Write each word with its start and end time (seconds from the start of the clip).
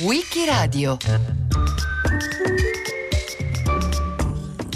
Wikiradio 0.00 0.98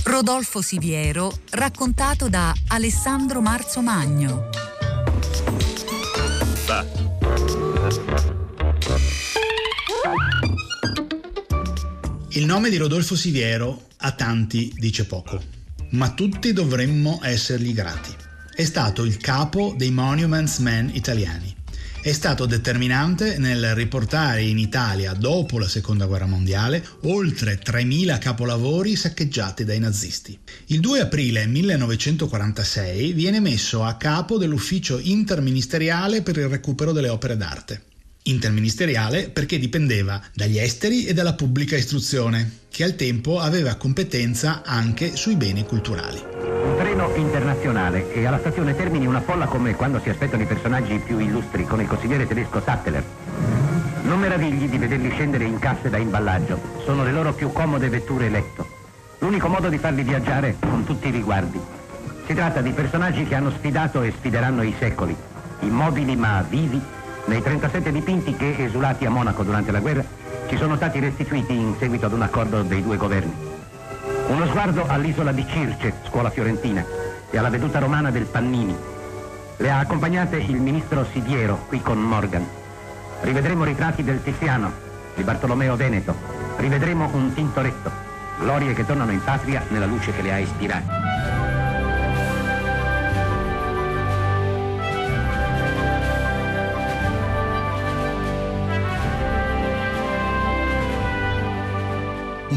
Rodolfo 0.05 0.63
Siviero, 0.63 1.31
raccontato 1.51 2.31
da 2.31 2.55
Alessandro 2.69 3.43
Marzo 3.43 3.83
Magno. 3.83 4.49
Il 12.31 12.47
nome 12.47 12.71
di 12.71 12.79
Rodolfo 12.79 13.15
Siviero 13.15 13.89
a 13.99 14.13
tanti 14.13 14.73
dice 14.75 15.05
poco, 15.05 15.39
ma 15.91 16.13
tutti 16.13 16.55
dovremmo 16.55 17.21
essergli 17.23 17.75
grati. 17.75 18.15
È 18.55 18.65
stato 18.65 19.05
il 19.05 19.19
capo 19.19 19.75
dei 19.77 19.91
Monuments 19.91 20.59
Men 20.61 20.89
italiani 20.95 21.52
è 22.03 22.11
stato 22.11 22.47
determinante 22.47 23.39
nel 23.39 23.77
riportare 23.77 24.43
in 24.43 24.59
Italia, 24.59 25.13
dopo 25.13 25.61
la 25.61 25.69
Seconda 25.69 26.07
Guerra 26.07 26.27
Mondiale, 26.27 26.85
oltre 27.03 27.61
3.000 27.63 28.19
capolavori 28.19 28.97
saccheggiati 28.97 29.65
dai 29.65 29.79
nazisti. 29.79 30.37
Il 30.67 30.81
2 30.81 30.99
aprile 30.99 31.47
1946 31.47 33.13
viene 33.13 33.39
messo 33.39 33.85
a 33.85 33.95
capo 33.95 34.37
dell'ufficio 34.37 34.99
interministeriale 35.01 36.23
per 36.23 36.39
il 36.39 36.49
recupero 36.49 36.91
delle 36.91 37.09
opere 37.09 37.37
d'arte. 37.37 37.83
Interministeriale 38.25 39.31
perché 39.31 39.61
dipendeva 39.61 40.21
dagli 40.35 40.59
esteri 40.59 41.07
e 41.07 41.13
dalla 41.15 41.35
pubblica 41.35 41.77
istruzione, 41.77 42.59
che 42.69 42.83
al 42.83 42.97
tempo 42.97 43.39
aveva 43.39 43.77
competenza 43.77 44.63
anche 44.65 45.15
sui 45.15 45.37
beni 45.37 45.65
culturali. 45.65 46.62
Treno 46.93 47.11
internazionale 47.15 48.13
e 48.13 48.27
alla 48.27 48.39
stazione 48.39 48.77
Termini 48.77 49.07
una 49.07 49.23
folla 49.23 49.47
come 49.47 49.75
quando 49.75 49.99
si 49.99 50.11
aspettano 50.11 50.43
i 50.43 50.47
personaggi 50.47 50.99
più 50.99 51.19
illustri 51.19 51.65
con 51.65 51.81
il 51.81 51.87
consigliere 51.87 52.27
tedesco 52.27 52.61
Sattler. 52.61 53.03
Non 54.03 54.19
meravigli 54.21 54.69
di 54.69 54.77
vederli 54.77 55.11
scendere 55.13 55.45
in 55.45 55.59
casse 55.59 55.89
da 55.89 55.97
imballaggio. 55.97 56.61
Sono 56.85 57.03
le 57.03 57.13
loro 57.13 57.33
più 57.33 57.51
comode 57.51 57.89
vetture 57.89 58.29
letto. 58.29 58.67
L'unico 59.21 59.49
modo 59.49 59.71
di 59.71 59.79
farli 59.79 60.03
viaggiare 60.03 60.57
con 60.61 60.85
tutti 60.85 61.09
i 61.09 61.13
riguardi. 61.13 61.59
Si 62.27 62.35
tratta 62.35 62.61
di 62.61 62.73
personaggi 62.73 63.25
che 63.25 63.37
hanno 63.37 63.53
sfidato 63.53 64.03
e 64.03 64.11
sfideranno 64.11 64.63
i 64.63 64.75
secoli, 64.79 65.17
immobili 65.61 66.15
ma 66.15 66.45
vivi, 66.47 66.79
nei 67.25 67.41
37 67.41 67.91
dipinti 67.91 68.37
che, 68.37 68.55
esulati 68.59 69.07
a 69.07 69.11
Monaco 69.11 69.45
durante 69.45 69.73
la 69.73 69.81
guerra, 69.81 70.05
ci 70.47 70.59
sono 70.59 70.77
stati 70.77 71.01
restituiti 71.01 71.55
in 71.55 71.75
seguito 71.79 72.05
ad 72.05 72.13
un 72.13 72.21
accordo 72.21 72.61
dei 72.61 72.83
due 72.83 72.99
governi. 72.99 73.52
Uno 74.29 74.47
sguardo 74.47 74.87
all'isola 74.87 75.33
di 75.33 75.47
Circe, 75.47 75.93
scuola 76.09 76.31
fiorentina, 76.31 76.85
e 77.31 77.39
alla 77.39 77.51
veduta 77.51 77.79
romana 77.79 78.11
del 78.11 78.25
Pannini. 78.25 78.75
Le 79.57 79.71
ha 79.71 79.79
accompagnate 79.79 80.37
il 80.37 80.61
ministro 80.61 81.07
Sidiero, 81.13 81.65
qui 81.69 81.81
con 81.81 82.01
Morgan. 82.01 82.47
Rivedremo 83.21 83.65
ritratti 83.65 84.03
del 84.03 84.23
Tiziano, 84.23 84.73
di 85.15 85.23
Bartolomeo 85.23 85.77
Veneto. 85.77 86.15
Rivedremo 86.57 87.11
un 87.13 87.33
Tintoretto. 87.35 87.91
Glorie 88.39 88.73
che 88.73 88.87
tornano 88.87 89.13
in 89.13 89.23
patria 89.23 89.63
nella 89.69 89.87
luce 89.87 90.13
che 90.13 90.23
le 90.23 90.33
ha 90.33 90.39
ispirate. 90.39 91.02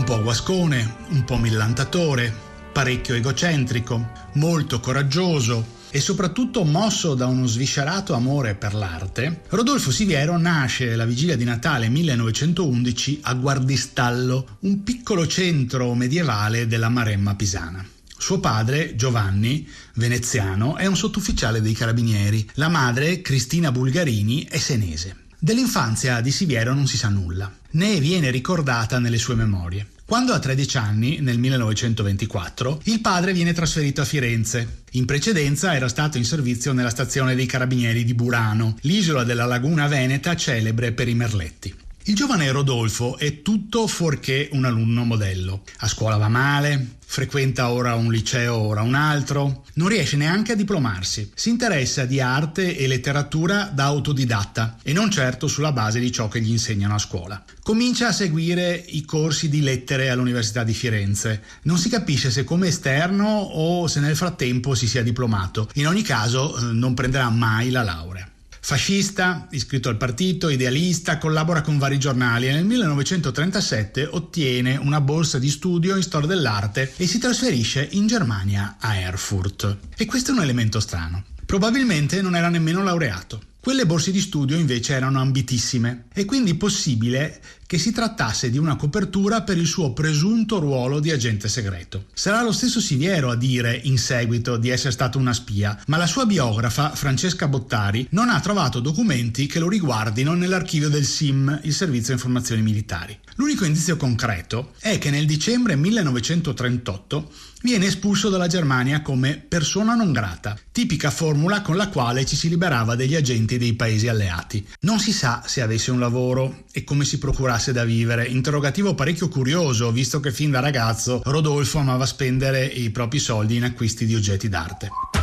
Po' 0.05 0.21
guascone, 0.21 0.97
un 1.09 1.23
po' 1.23 1.37
millantatore, 1.37 2.31
parecchio 2.71 3.15
egocentrico, 3.15 4.11
molto 4.33 4.79
coraggioso 4.79 5.65
e 5.89 5.99
soprattutto 5.99 6.63
mosso 6.63 7.15
da 7.15 7.25
uno 7.25 7.47
sviscerato 7.47 8.13
amore 8.13 8.53
per 8.53 8.75
l'arte, 8.75 9.41
Rodolfo 9.49 9.89
Siviero 9.89 10.37
nasce 10.37 10.95
la 10.95 11.05
vigilia 11.05 11.35
di 11.35 11.43
Natale 11.43 11.89
1911 11.89 13.21
a 13.23 13.33
Guardistallo, 13.33 14.57
un 14.59 14.83
piccolo 14.83 15.25
centro 15.25 15.95
medievale 15.95 16.67
della 16.67 16.89
Maremma 16.89 17.33
pisana. 17.33 17.83
Suo 18.15 18.39
padre, 18.39 18.95
Giovanni, 18.95 19.67
veneziano, 19.95 20.77
è 20.77 20.85
un 20.85 20.95
sottufficiale 20.95 21.61
dei 21.61 21.73
carabinieri. 21.73 22.47
La 22.55 22.69
madre, 22.69 23.21
Cristina 23.21 23.71
Bulgarini, 23.71 24.45
è 24.47 24.59
senese. 24.59 25.23
Dell'infanzia 25.39 26.21
di 26.21 26.29
Siviero 26.29 26.75
non 26.75 26.85
si 26.85 26.95
sa 26.95 27.09
nulla, 27.09 27.51
né 27.71 27.99
viene 27.99 28.29
ricordata 28.29 28.99
nelle 28.99 29.17
sue 29.17 29.33
memorie. 29.33 29.94
Quando 30.07 30.33
ha 30.33 30.39
13 30.39 30.77
anni, 30.77 31.17
nel 31.19 31.39
1924, 31.39 32.81
il 32.83 33.01
padre 33.01 33.33
viene 33.33 33.53
trasferito 33.53 34.01
a 34.01 34.05
Firenze. 34.05 34.83
In 34.91 35.05
precedenza 35.05 35.73
era 35.73 35.88
stato 35.88 36.19
in 36.19 36.25
servizio 36.25 36.73
nella 36.73 36.91
stazione 36.91 37.33
dei 37.33 37.47
carabinieri 37.47 38.03
di 38.03 38.13
Burano, 38.13 38.77
l'isola 38.81 39.23
della 39.23 39.45
laguna 39.45 39.88
veneta 39.88 40.35
celebre 40.35 40.91
per 40.91 41.07
i 41.07 41.15
merletti. 41.15 41.73
Il 42.03 42.13
giovane 42.13 42.51
Rodolfo 42.51 43.17
è 43.17 43.41
tutto 43.41 43.88
fuorché 43.88 44.47
un 44.51 44.65
alunno 44.65 45.05
modello. 45.05 45.63
A 45.77 45.88
scuola 45.88 46.17
va 46.17 46.29
male, 46.29 46.97
frequenta 47.15 47.71
ora 47.71 47.95
un 47.95 48.11
liceo, 48.11 48.57
ora 48.57 48.81
un 48.81 48.93
altro, 48.93 49.63
non 49.75 49.87
riesce 49.87 50.17
neanche 50.17 50.51
a 50.51 50.55
diplomarsi. 50.55 51.31
Si 51.33 51.47
interessa 51.47 52.03
di 52.03 52.19
arte 52.19 52.75
e 52.75 52.87
letteratura 52.87 53.71
da 53.73 53.85
autodidatta 53.85 54.79
e 54.83 54.91
non 54.91 55.09
certo 55.09 55.47
sulla 55.47 55.71
base 55.71 56.01
di 56.01 56.11
ciò 56.11 56.27
che 56.27 56.41
gli 56.41 56.49
insegnano 56.49 56.95
a 56.95 56.97
scuola. 56.97 57.41
Comincia 57.63 58.09
a 58.09 58.11
seguire 58.11 58.75
i 58.75 59.05
corsi 59.05 59.47
di 59.47 59.61
lettere 59.61 60.09
all'Università 60.09 60.65
di 60.65 60.73
Firenze. 60.73 61.41
Non 61.61 61.77
si 61.77 61.87
capisce 61.87 62.31
se 62.31 62.43
come 62.43 62.67
esterno 62.67 63.25
o 63.27 63.87
se 63.87 64.01
nel 64.01 64.17
frattempo 64.17 64.75
si 64.75 64.85
sia 64.85 65.01
diplomato. 65.01 65.69
In 65.75 65.87
ogni 65.87 66.01
caso 66.01 66.57
eh, 66.57 66.73
non 66.73 66.93
prenderà 66.95 67.29
mai 67.29 67.69
la 67.69 67.83
laurea. 67.83 68.29
Fascista, 68.65 69.47
iscritto 69.51 69.89
al 69.89 69.95
partito, 69.95 70.49
idealista, 70.49 71.19
collabora 71.19 71.61
con 71.61 71.77
vari 71.77 71.99
giornali 71.99 72.47
e 72.47 72.51
nel 72.51 72.65
1937 72.65 74.07
ottiene 74.09 74.75
una 74.75 74.99
borsa 75.01 75.37
di 75.37 75.51
studio 75.51 75.95
in 75.95 76.01
storia 76.01 76.29
dell'arte 76.29 76.91
e 76.97 77.05
si 77.05 77.19
trasferisce 77.19 77.87
in 77.91 78.07
Germania 78.07 78.77
a 78.79 78.95
Erfurt. 78.95 79.77
E 79.95 80.05
questo 80.07 80.31
è 80.31 80.33
un 80.33 80.41
elemento 80.41 80.79
strano. 80.79 81.23
Probabilmente 81.45 82.23
non 82.23 82.35
era 82.35 82.49
nemmeno 82.49 82.81
laureato. 82.81 83.39
Quelle 83.65 83.87
borse 83.87 84.11
di 84.11 84.19
studio 84.21 84.55
invece 84.55 84.93
erano 84.93 85.19
ambitissime 85.19 86.05
e 86.13 86.25
quindi 86.25 86.53
possibile 86.53 87.41
che 87.65 87.79
si 87.79 87.91
trattasse 87.91 88.51
di 88.51 88.59
una 88.59 88.75
copertura 88.75 89.41
per 89.41 89.57
il 89.57 89.65
suo 89.65 89.91
presunto 89.91 90.59
ruolo 90.59 90.99
di 90.99 91.09
agente 91.09 91.47
segreto. 91.47 92.05
Sarà 92.13 92.43
lo 92.43 92.51
stesso 92.51 92.79
Siviero 92.79 93.31
a 93.31 93.35
dire 93.35 93.75
in 93.85 93.97
seguito 93.97 94.57
di 94.57 94.69
essere 94.69 94.91
stato 94.91 95.17
una 95.17 95.33
spia, 95.33 95.75
ma 95.87 95.97
la 95.97 96.05
sua 96.05 96.27
biografa, 96.27 96.91
Francesca 96.91 97.47
Bottari, 97.47 98.05
non 98.11 98.29
ha 98.29 98.39
trovato 98.39 98.79
documenti 98.79 99.47
che 99.47 99.57
lo 99.57 99.67
riguardino 99.67 100.35
nell'archivio 100.35 100.89
del 100.89 101.03
SIM, 101.03 101.61
il 101.63 101.73
Servizio 101.73 102.13
Informazioni 102.13 102.61
Militari. 102.61 103.17
L'unico 103.37 103.65
indizio 103.65 103.97
concreto 103.97 104.73
è 104.79 104.99
che 104.99 105.09
nel 105.09 105.25
dicembre 105.25 105.75
1938 105.75 107.31
viene 107.65 107.87
espulso 107.87 108.29
dalla 108.29 108.45
Germania 108.45 109.01
come 109.01 109.43
persona 109.45 109.95
non 109.95 110.11
grata, 110.11 110.55
tipica 110.71 111.09
formula 111.09 111.63
con 111.63 111.75
la 111.75 111.89
quale 111.89 112.23
ci 112.23 112.35
si 112.35 112.47
liberava 112.47 112.93
degli 112.93 113.15
agenti 113.15 113.57
dei 113.57 113.73
paesi 113.73 114.07
alleati. 114.07 114.63
Non 114.81 114.99
si 114.99 115.11
sa 115.11 115.41
se 115.47 115.63
avesse 115.63 115.89
un 115.89 115.99
lavoro 115.99 116.65
e 116.71 116.83
come 116.83 117.05
si 117.05 117.17
procurasse 117.17 117.73
da 117.73 117.83
vivere, 117.83 118.27
interrogativo 118.27 118.93
parecchio 118.93 119.29
curioso, 119.29 119.91
visto 119.91 120.19
che 120.19 120.31
fin 120.31 120.51
da 120.51 120.59
ragazzo 120.59 121.23
Rodolfo 121.25 121.79
amava 121.79 122.05
spendere 122.05 122.63
i 122.63 122.91
propri 122.91 123.17
soldi 123.17 123.55
in 123.55 123.63
acquisti 123.63 124.05
di 124.05 124.13
oggetti 124.13 124.47
d'arte. 124.47 125.14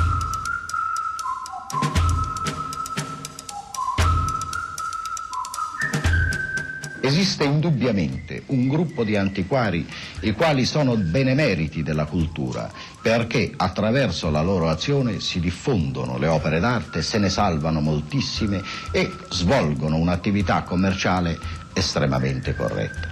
Esiste 7.05 7.43
indubbiamente 7.43 8.45
un 8.47 8.69
gruppo 8.69 9.03
di 9.03 9.17
antiquari 9.17 9.85
i 10.21 10.31
quali 10.31 10.65
sono 10.65 10.97
benemeriti 10.97 11.83
della 11.83 12.05
cultura 12.05 12.71
perché 13.03 13.53
attraverso 13.57 14.31
la 14.31 14.41
loro 14.41 14.69
azione 14.69 15.19
si 15.19 15.41
diffondono 15.41 16.17
le 16.17 16.29
opere 16.29 16.61
d'arte, 16.61 17.03
se 17.03 17.19
ne 17.19 17.29
salvano 17.29 17.81
moltissime 17.81 18.63
e 18.93 19.11
svolgono 19.31 19.97
un'attività 19.97 20.63
commerciale 20.63 21.37
estremamente 21.75 22.55
corretta 22.55 23.12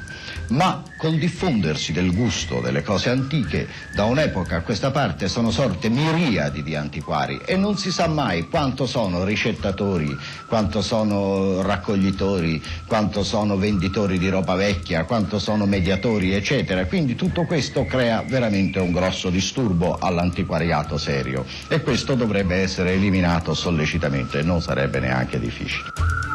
ma 0.50 0.82
col 0.97 1.17
diffondersi 1.17 1.93
del 1.93 2.14
gusto 2.14 2.61
delle 2.61 2.82
cose 2.82 3.11
antiche, 3.11 3.69
da 3.94 4.05
un'epoca 4.05 4.56
a 4.56 4.61
questa 4.62 4.91
parte 4.91 5.29
sono 5.29 5.50
sorte 5.50 5.88
miriadi 5.88 6.62
di 6.62 6.75
antiquari 6.75 7.41
e 7.44 7.56
non 7.56 7.76
si 7.76 7.91
sa 7.91 8.06
mai 8.06 8.49
quanto 8.49 8.87
sono 8.87 9.25
ricettatori, 9.25 10.17
quanto 10.47 10.82
sono 10.82 11.62
raccoglitori, 11.62 12.62
quanto 12.87 13.23
sono 13.23 13.56
venditori 13.56 14.19
di 14.19 14.29
roba 14.29 14.55
vecchia, 14.55 15.05
quanto 15.05 15.38
sono 15.38 15.67
mediatori, 15.67 16.32
eccetera. 16.32 16.87
Quindi 16.87 17.14
tutto 17.14 17.44
questo 17.44 17.85
crea 17.85 18.23
veramente 18.26 18.79
un 18.79 18.93
grosso 18.93 19.31
disturbo 19.31 19.97
all'antiquariato 19.99 20.99
serio 20.99 21.44
e 21.69 21.81
questo 21.81 22.14
dovrebbe 22.14 22.56
essere 22.56 22.93
eliminato 22.93 23.55
sollecitamente, 23.55 24.43
non 24.43 24.61
sarebbe 24.61 25.00
neanche 25.00 25.38
difficile. 25.38 26.30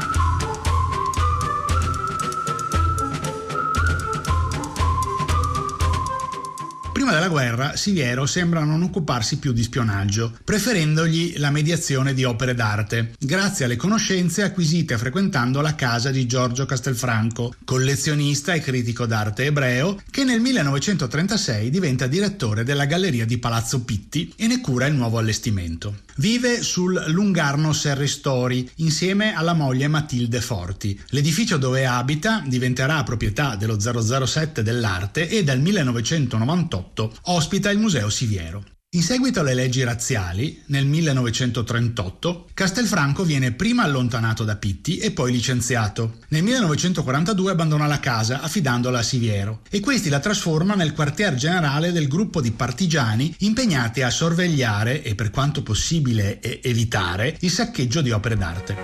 Prima 7.05 7.19
della 7.19 7.31
guerra 7.31 7.75
Siviero 7.75 8.25
sembra 8.25 8.63
non 8.63 8.81
occuparsi 8.81 9.37
più 9.37 9.53
di 9.53 9.61
spionaggio, 9.61 10.35
preferendogli 10.43 11.37
la 11.37 11.51
mediazione 11.51 12.15
di 12.15 12.23
opere 12.23 12.55
d'arte, 12.55 13.11
grazie 13.19 13.65
alle 13.65 13.75
conoscenze 13.75 14.41
acquisite 14.41 14.97
frequentando 14.97 15.61
la 15.61 15.75
casa 15.75 16.09
di 16.09 16.25
Giorgio 16.25 16.65
Castelfranco, 16.65 17.53
collezionista 17.63 18.53
e 18.53 18.59
critico 18.59 19.05
d'arte 19.05 19.45
ebreo, 19.45 20.01
che 20.09 20.23
nel 20.23 20.41
1936 20.41 21.69
diventa 21.69 22.07
direttore 22.07 22.63
della 22.63 22.85
galleria 22.85 23.27
di 23.27 23.37
Palazzo 23.37 23.83
Pitti 23.83 24.33
e 24.35 24.47
ne 24.47 24.59
cura 24.59 24.87
il 24.87 24.95
nuovo 24.95 25.19
allestimento. 25.19 26.04
Vive 26.17 26.63
sul 26.63 27.03
Lungarno 27.07 27.73
Serristori 27.73 28.69
insieme 28.75 29.33
alla 29.33 29.51
moglie 29.51 29.89
Matilde 29.89 30.39
Forti. 30.39 30.97
L'edificio 31.09 31.57
dove 31.57 31.85
abita 31.85 32.41
diventerà 32.45 33.03
proprietà 33.03 33.57
dello 33.57 33.77
007 33.77 34.63
dell'arte 34.63 35.27
e 35.27 35.43
dal 35.43 35.59
1998 35.59 37.17
ospita 37.23 37.69
il 37.69 37.79
Museo 37.79 38.09
Siviero. 38.09 38.74
In 38.95 39.01
seguito 39.01 39.41
alle 39.41 39.53
leggi 39.53 39.83
razziali, 39.83 40.63
nel 40.67 40.85
1938, 40.85 42.47
Castelfranco 42.53 43.25
viene 43.25 43.51
prima 43.51 43.83
allontanato 43.83 44.45
da 44.45 44.55
Pitti 44.55 44.99
e 44.99 45.11
poi 45.11 45.33
licenziato. 45.33 46.19
Nel 46.29 46.43
1942 46.43 47.51
abbandona 47.51 47.87
la 47.87 47.99
casa 47.99 48.39
affidandola 48.39 48.99
a 48.99 49.03
Siviero 49.03 49.59
e 49.69 49.81
questi 49.81 50.07
la 50.07 50.21
trasforma 50.21 50.75
nel 50.75 50.93
quartier 50.93 51.35
generale 51.35 51.91
del 51.91 52.07
gruppo 52.07 52.39
di 52.39 52.51
partigiani 52.51 53.35
impegnati 53.39 54.01
a 54.01 54.09
sorvegliare 54.09 55.03
e 55.03 55.13
per 55.13 55.29
quanto 55.29 55.61
possibile 55.61 56.41
evitare 56.63 57.35
il 57.41 57.51
saccheggio 57.51 57.99
di 57.99 58.11
opere 58.11 58.37
d'arte. 58.37 58.77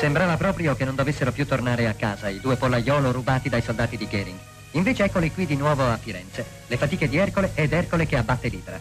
Sembrava 0.00 0.38
proprio 0.38 0.74
che 0.74 0.86
non 0.86 0.94
dovessero 0.94 1.30
più 1.30 1.44
tornare 1.44 1.88
a 1.88 1.92
casa 1.92 2.30
i 2.30 2.40
due 2.40 2.56
pollaiolo 2.56 3.12
rubati 3.12 3.50
dai 3.50 3.60
soldati 3.60 3.98
di 3.98 4.08
Goering. 4.10 4.51
Invece 4.72 5.04
eccoli 5.04 5.30
qui 5.32 5.46
di 5.46 5.56
nuovo 5.56 5.86
a 5.86 5.98
Firenze, 5.98 6.44
le 6.66 6.76
fatiche 6.76 7.08
di 7.08 7.16
Ercole 7.16 7.52
ed 7.54 7.72
Ercole 7.72 8.06
che 8.06 8.16
abbatte 8.16 8.48
l'Idra. 8.48 8.80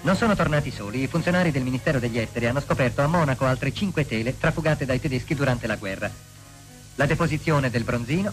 Non 0.00 0.16
sono 0.16 0.34
tornati 0.34 0.70
soli, 0.70 1.02
i 1.02 1.06
funzionari 1.06 1.50
del 1.50 1.62
Ministero 1.62 1.98
degli 1.98 2.18
Esteri 2.18 2.46
hanno 2.46 2.60
scoperto 2.60 3.02
a 3.02 3.06
Monaco 3.06 3.44
altre 3.44 3.72
cinque 3.72 4.06
tele 4.06 4.38
trafugate 4.38 4.84
dai 4.84 5.00
tedeschi 5.00 5.34
durante 5.34 5.66
la 5.66 5.76
guerra. 5.76 6.10
La 6.96 7.06
deposizione 7.06 7.70
del 7.70 7.84
bronzino, 7.84 8.32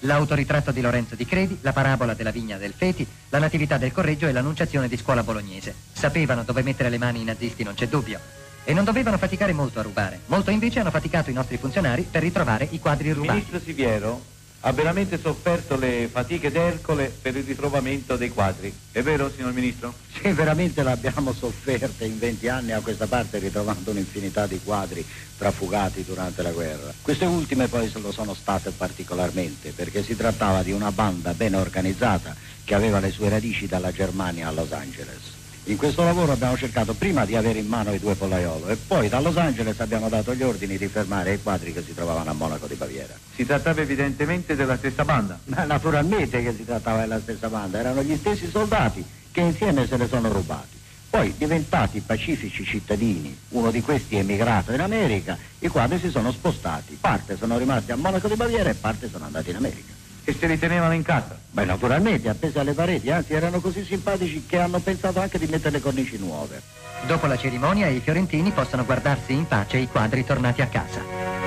l'autoritratto 0.00 0.70
di 0.70 0.80
Lorenzo 0.80 1.14
di 1.14 1.26
Credi, 1.26 1.58
la 1.60 1.72
parabola 1.72 2.14
della 2.14 2.30
vigna 2.30 2.56
del 2.56 2.72
Feti, 2.74 3.06
la 3.28 3.38
natività 3.38 3.76
del 3.76 3.92
Correggio 3.92 4.26
e 4.26 4.32
l'annunciazione 4.32 4.88
di 4.88 4.96
scuola 4.96 5.22
bolognese. 5.22 5.74
Sapevano 5.92 6.42
dove 6.42 6.62
mettere 6.62 6.88
le 6.88 6.98
mani 6.98 7.20
i 7.20 7.24
nazisti, 7.24 7.64
non 7.64 7.74
c'è 7.74 7.88
dubbio. 7.88 8.18
E 8.64 8.72
non 8.72 8.84
dovevano 8.84 9.18
faticare 9.18 9.52
molto 9.52 9.78
a 9.78 9.82
rubare. 9.82 10.20
Molto 10.26 10.50
invece 10.50 10.80
hanno 10.80 10.90
faticato 10.90 11.28
i 11.28 11.34
nostri 11.34 11.58
funzionari 11.58 12.06
per 12.10 12.22
ritrovare 12.22 12.66
i 12.70 12.78
quadri 12.78 13.12
rubati. 13.12 13.32
Ministro 13.32 13.60
Siviero, 13.60 14.22
ha 14.60 14.72
veramente 14.72 15.20
sofferto 15.20 15.76
le 15.76 16.08
fatiche 16.10 16.50
d'Ercole 16.50 17.12
per 17.22 17.36
il 17.36 17.44
ritrovamento 17.44 18.16
dei 18.16 18.30
quadri. 18.30 18.72
È 18.90 19.02
vero, 19.02 19.30
signor 19.30 19.52
Ministro? 19.52 19.94
Sì, 20.20 20.32
veramente 20.32 20.82
l'abbiamo 20.82 21.32
sofferta 21.32 22.04
in 22.04 22.18
20 22.18 22.48
anni 22.48 22.72
a 22.72 22.80
questa 22.80 23.06
parte 23.06 23.38
ritrovando 23.38 23.92
un'infinità 23.92 24.46
di 24.46 24.60
quadri 24.62 25.06
trafugati 25.36 26.04
durante 26.04 26.42
la 26.42 26.50
guerra. 26.50 26.92
Queste 27.00 27.24
ultime 27.24 27.68
poi 27.68 27.88
lo 28.00 28.10
sono 28.10 28.34
state 28.34 28.70
particolarmente 28.70 29.70
perché 29.70 30.02
si 30.02 30.16
trattava 30.16 30.62
di 30.64 30.72
una 30.72 30.90
banda 30.90 31.34
ben 31.34 31.54
organizzata 31.54 32.34
che 32.64 32.74
aveva 32.74 32.98
le 32.98 33.12
sue 33.12 33.28
radici 33.28 33.68
dalla 33.68 33.92
Germania 33.92 34.48
a 34.48 34.50
Los 34.50 34.72
Angeles. 34.72 35.37
In 35.68 35.76
questo 35.76 36.02
lavoro 36.02 36.32
abbiamo 36.32 36.56
cercato 36.56 36.94
prima 36.94 37.26
di 37.26 37.36
avere 37.36 37.58
in 37.58 37.66
mano 37.66 37.92
i 37.92 37.98
due 37.98 38.14
pollaiolo 38.14 38.68
e 38.68 38.76
poi 38.76 39.10
da 39.10 39.20
Los 39.20 39.36
Angeles 39.36 39.78
abbiamo 39.80 40.08
dato 40.08 40.34
gli 40.34 40.42
ordini 40.42 40.78
di 40.78 40.88
fermare 40.88 41.34
i 41.34 41.42
quadri 41.42 41.74
che 41.74 41.82
si 41.82 41.94
trovavano 41.94 42.30
a 42.30 42.32
Monaco 42.32 42.66
di 42.66 42.74
Baviera. 42.74 43.12
Si 43.34 43.44
trattava 43.44 43.82
evidentemente 43.82 44.56
della 44.56 44.78
stessa 44.78 45.04
banda? 45.04 45.38
Ma 45.44 45.64
naturalmente 45.64 46.42
che 46.42 46.54
si 46.56 46.64
trattava 46.64 47.00
della 47.00 47.20
stessa 47.20 47.50
banda, 47.50 47.80
erano 47.80 48.02
gli 48.02 48.16
stessi 48.16 48.48
soldati 48.48 49.04
che 49.30 49.42
insieme 49.42 49.86
se 49.86 49.98
ne 49.98 50.08
sono 50.08 50.32
rubati. 50.32 50.78
Poi, 51.10 51.34
diventati 51.36 52.00
pacifici 52.00 52.64
cittadini, 52.64 53.36
uno 53.50 53.70
di 53.70 53.82
questi 53.82 54.16
è 54.16 54.20
emigrato 54.20 54.72
in 54.72 54.80
America, 54.80 55.36
i 55.58 55.68
quadri 55.68 55.98
si 55.98 56.08
sono 56.08 56.32
spostati. 56.32 56.96
Parte 56.98 57.36
sono 57.36 57.58
rimasti 57.58 57.92
a 57.92 57.96
Monaco 57.96 58.26
di 58.26 58.36
Baviera 58.36 58.70
e 58.70 58.74
parte 58.74 59.10
sono 59.10 59.26
andati 59.26 59.50
in 59.50 59.56
America 59.56 59.97
e 60.28 60.36
se 60.38 60.46
li 60.46 60.58
tenevano 60.58 60.92
in 60.92 61.02
casa? 61.02 61.38
Beh, 61.52 61.64
naturalmente, 61.64 62.28
appesi 62.28 62.58
alle 62.58 62.74
pareti, 62.74 63.10
anzi 63.10 63.32
erano 63.32 63.60
così 63.60 63.82
simpatici 63.82 64.44
che 64.46 64.58
hanno 64.58 64.78
pensato 64.78 65.20
anche 65.20 65.38
di 65.38 65.46
mettere 65.46 65.70
le 65.70 65.80
cornici 65.80 66.18
nuove. 66.18 66.60
Dopo 67.06 67.26
la 67.26 67.38
cerimonia 67.38 67.86
i 67.86 68.00
fiorentini 68.00 68.50
possono 68.50 68.84
guardarsi 68.84 69.32
in 69.32 69.46
pace 69.46 69.78
i 69.78 69.88
quadri 69.88 70.26
tornati 70.26 70.60
a 70.60 70.66
casa. 70.66 71.37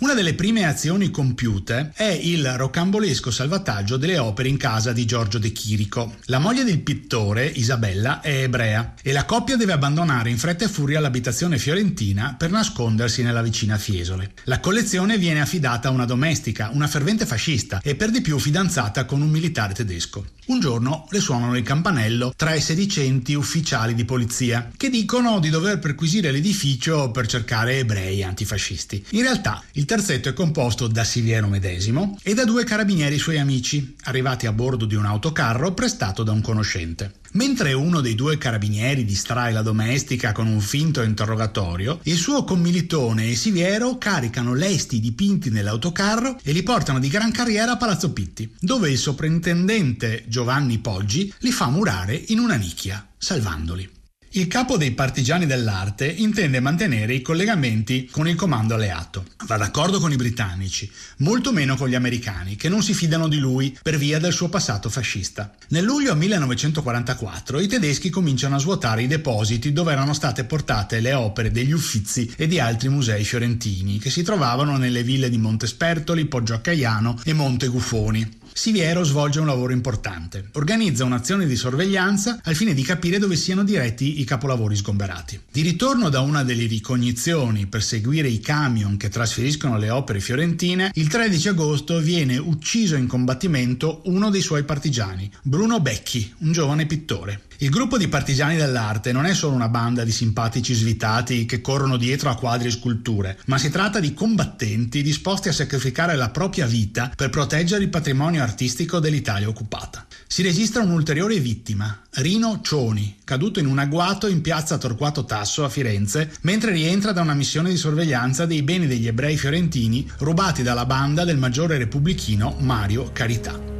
Una 0.00 0.14
delle 0.14 0.34
prime 0.34 0.64
azioni 0.64 1.10
compiute 1.10 1.90
è 1.92 2.04
il 2.04 2.46
rocambolesco 2.56 3.32
salvataggio 3.32 3.96
delle 3.96 4.18
opere 4.18 4.48
in 4.48 4.56
casa 4.56 4.92
di 4.92 5.04
Giorgio 5.04 5.38
De 5.38 5.50
Chirico. 5.50 6.14
La 6.26 6.38
moglie 6.38 6.62
del 6.62 6.78
pittore, 6.78 7.46
Isabella, 7.46 8.20
è 8.20 8.42
ebrea 8.42 8.94
e 9.02 9.10
la 9.10 9.24
coppia 9.24 9.56
deve 9.56 9.72
abbandonare 9.72 10.30
in 10.30 10.38
fretta 10.38 10.66
e 10.66 10.68
furia 10.68 11.00
l'abitazione 11.00 11.58
fiorentina 11.58 12.36
per 12.38 12.52
nascondersi 12.52 13.24
nella 13.24 13.42
vicina 13.42 13.76
Fiesole. 13.76 14.34
La 14.44 14.60
collezione 14.60 15.18
viene 15.18 15.40
affidata 15.40 15.88
a 15.88 15.90
una 15.90 16.04
domestica, 16.04 16.70
una 16.72 16.86
fervente 16.86 17.26
fascista 17.26 17.80
e 17.82 17.96
per 17.96 18.12
di 18.12 18.20
più 18.20 18.38
fidanzata 18.38 19.04
con 19.04 19.20
un 19.20 19.30
militare 19.30 19.74
tedesco. 19.74 20.24
Un 20.46 20.60
giorno 20.60 21.06
le 21.10 21.20
suonano 21.20 21.56
il 21.56 21.62
campanello 21.64 22.32
tre 22.34 22.60
sedicenti 22.60 23.34
ufficiali 23.34 23.94
di 23.94 24.06
polizia 24.06 24.70
che 24.76 24.88
dicono 24.88 25.40
di 25.40 25.50
dover 25.50 25.78
perquisire 25.78 26.30
l'edificio 26.30 27.10
per 27.10 27.26
cercare 27.26 27.78
ebrei 27.78 28.22
antifascisti. 28.22 29.04
In 29.10 29.22
realtà 29.22 29.62
il 29.72 29.84
terzetto 29.88 30.28
è 30.28 30.34
composto 30.34 30.86
da 30.86 31.02
Siviero 31.02 31.48
medesimo 31.48 32.18
e 32.22 32.34
da 32.34 32.44
due 32.44 32.62
carabinieri 32.62 33.16
suoi 33.18 33.38
amici, 33.38 33.96
arrivati 34.02 34.46
a 34.46 34.52
bordo 34.52 34.84
di 34.84 34.94
un 34.94 35.06
autocarro 35.06 35.72
prestato 35.72 36.22
da 36.22 36.30
un 36.30 36.42
conoscente. 36.42 37.14
Mentre 37.32 37.72
uno 37.72 38.02
dei 38.02 38.14
due 38.14 38.36
carabinieri 38.36 39.06
distrae 39.06 39.50
la 39.50 39.62
domestica 39.62 40.32
con 40.32 40.46
un 40.46 40.60
finto 40.60 41.00
interrogatorio, 41.00 42.00
il 42.02 42.16
suo 42.16 42.44
commilitone 42.44 43.30
e 43.30 43.34
Siviero 43.34 43.96
caricano 43.96 44.52
lesti 44.52 45.00
dipinti 45.00 45.48
nell'autocarro 45.48 46.38
e 46.42 46.52
li 46.52 46.62
portano 46.62 46.98
di 46.98 47.08
gran 47.08 47.32
carriera 47.32 47.72
a 47.72 47.76
Palazzo 47.78 48.12
Pitti, 48.12 48.52
dove 48.60 48.90
il 48.90 48.98
soprintendente 48.98 50.24
Giovanni 50.26 50.78
Poggi 50.80 51.32
li 51.38 51.50
fa 51.50 51.70
murare 51.70 52.14
in 52.26 52.40
una 52.40 52.56
nicchia, 52.56 53.08
salvandoli. 53.16 53.96
Il 54.32 54.46
capo 54.46 54.76
dei 54.76 54.90
partigiani 54.90 55.46
dell'arte 55.46 56.06
intende 56.06 56.60
mantenere 56.60 57.14
i 57.14 57.22
collegamenti 57.22 58.08
con 58.10 58.28
il 58.28 58.34
comando 58.34 58.74
alleato. 58.74 59.24
Va 59.46 59.56
d'accordo 59.56 60.00
con 60.00 60.12
i 60.12 60.16
britannici, 60.16 60.90
molto 61.18 61.50
meno 61.50 61.76
con 61.76 61.88
gli 61.88 61.94
americani, 61.94 62.54
che 62.54 62.68
non 62.68 62.82
si 62.82 62.92
fidano 62.92 63.26
di 63.26 63.38
lui 63.38 63.74
per 63.82 63.96
via 63.96 64.18
del 64.18 64.34
suo 64.34 64.50
passato 64.50 64.90
fascista. 64.90 65.54
Nel 65.68 65.84
luglio 65.84 66.14
1944 66.14 67.58
i 67.58 67.68
tedeschi 67.68 68.10
cominciano 68.10 68.56
a 68.56 68.60
svuotare 68.60 69.02
i 69.02 69.06
depositi 69.06 69.72
dove 69.72 69.92
erano 69.92 70.12
state 70.12 70.44
portate 70.44 71.00
le 71.00 71.14
opere 71.14 71.50
degli 71.50 71.72
Uffizi 71.72 72.30
e 72.36 72.46
di 72.46 72.60
altri 72.60 72.90
musei 72.90 73.24
fiorentini, 73.24 73.98
che 73.98 74.10
si 74.10 74.22
trovavano 74.22 74.76
nelle 74.76 75.02
ville 75.02 75.30
di 75.30 75.38
Montespertoli, 75.38 76.26
Poggio 76.26 76.52
a 76.52 76.60
Caiano 76.60 77.18
e 77.24 77.32
Monte 77.32 77.68
Gufoni. 77.68 78.36
Siviero 78.58 79.04
svolge 79.04 79.38
un 79.38 79.46
lavoro 79.46 79.72
importante. 79.72 80.48
Organizza 80.54 81.04
un'azione 81.04 81.46
di 81.46 81.54
sorveglianza 81.54 82.40
al 82.42 82.56
fine 82.56 82.74
di 82.74 82.82
capire 82.82 83.20
dove 83.20 83.36
siano 83.36 83.62
diretti 83.62 84.18
i 84.18 84.24
capolavori 84.24 84.74
sgomberati. 84.74 85.42
Di 85.52 85.62
ritorno 85.62 86.08
da 86.08 86.22
una 86.22 86.42
delle 86.42 86.66
ricognizioni 86.66 87.66
per 87.66 87.84
seguire 87.84 88.26
i 88.26 88.40
camion 88.40 88.96
che 88.96 89.10
trasferiscono 89.10 89.78
le 89.78 89.90
opere 89.90 90.18
fiorentine, 90.18 90.90
il 90.94 91.06
13 91.06 91.50
agosto 91.50 92.00
viene 92.00 92.36
ucciso 92.36 92.96
in 92.96 93.06
combattimento 93.06 94.02
uno 94.06 94.28
dei 94.28 94.42
suoi 94.42 94.64
partigiani, 94.64 95.30
Bruno 95.40 95.78
Becchi, 95.78 96.34
un 96.38 96.50
giovane 96.50 96.86
pittore. 96.86 97.42
Il 97.60 97.70
gruppo 97.70 97.98
di 97.98 98.06
partigiani 98.06 98.54
dell'arte 98.54 99.10
non 99.10 99.26
è 99.26 99.34
solo 99.34 99.56
una 99.56 99.68
banda 99.68 100.04
di 100.04 100.12
simpatici 100.12 100.74
svitati 100.74 101.44
che 101.44 101.60
corrono 101.60 101.96
dietro 101.96 102.30
a 102.30 102.36
quadri 102.36 102.68
e 102.68 102.70
sculture, 102.70 103.36
ma 103.46 103.58
si 103.58 103.68
tratta 103.68 103.98
di 103.98 104.14
combattenti 104.14 105.02
disposti 105.02 105.48
a 105.48 105.52
sacrificare 105.52 106.14
la 106.14 106.30
propria 106.30 106.66
vita 106.66 107.10
per 107.16 107.30
proteggere 107.30 107.82
il 107.82 107.88
patrimonio 107.88 108.44
artistico 108.44 109.00
dell'Italia 109.00 109.48
occupata. 109.48 110.06
Si 110.28 110.42
registra 110.42 110.84
un'ulteriore 110.84 111.40
vittima, 111.40 112.00
Rino 112.10 112.60
Cioni, 112.62 113.16
caduto 113.24 113.58
in 113.58 113.66
un 113.66 113.80
agguato 113.80 114.28
in 114.28 114.40
piazza 114.40 114.78
Torquato 114.78 115.24
Tasso 115.24 115.64
a 115.64 115.68
Firenze, 115.68 116.30
mentre 116.42 116.70
rientra 116.70 117.10
da 117.10 117.22
una 117.22 117.34
missione 117.34 117.70
di 117.70 117.76
sorveglianza 117.76 118.46
dei 118.46 118.62
beni 118.62 118.86
degli 118.86 119.08
ebrei 119.08 119.36
fiorentini 119.36 120.08
rubati 120.18 120.62
dalla 120.62 120.86
banda 120.86 121.24
del 121.24 121.38
maggiore 121.38 121.76
repubblichino 121.76 122.54
Mario 122.60 123.10
Carità 123.12 123.77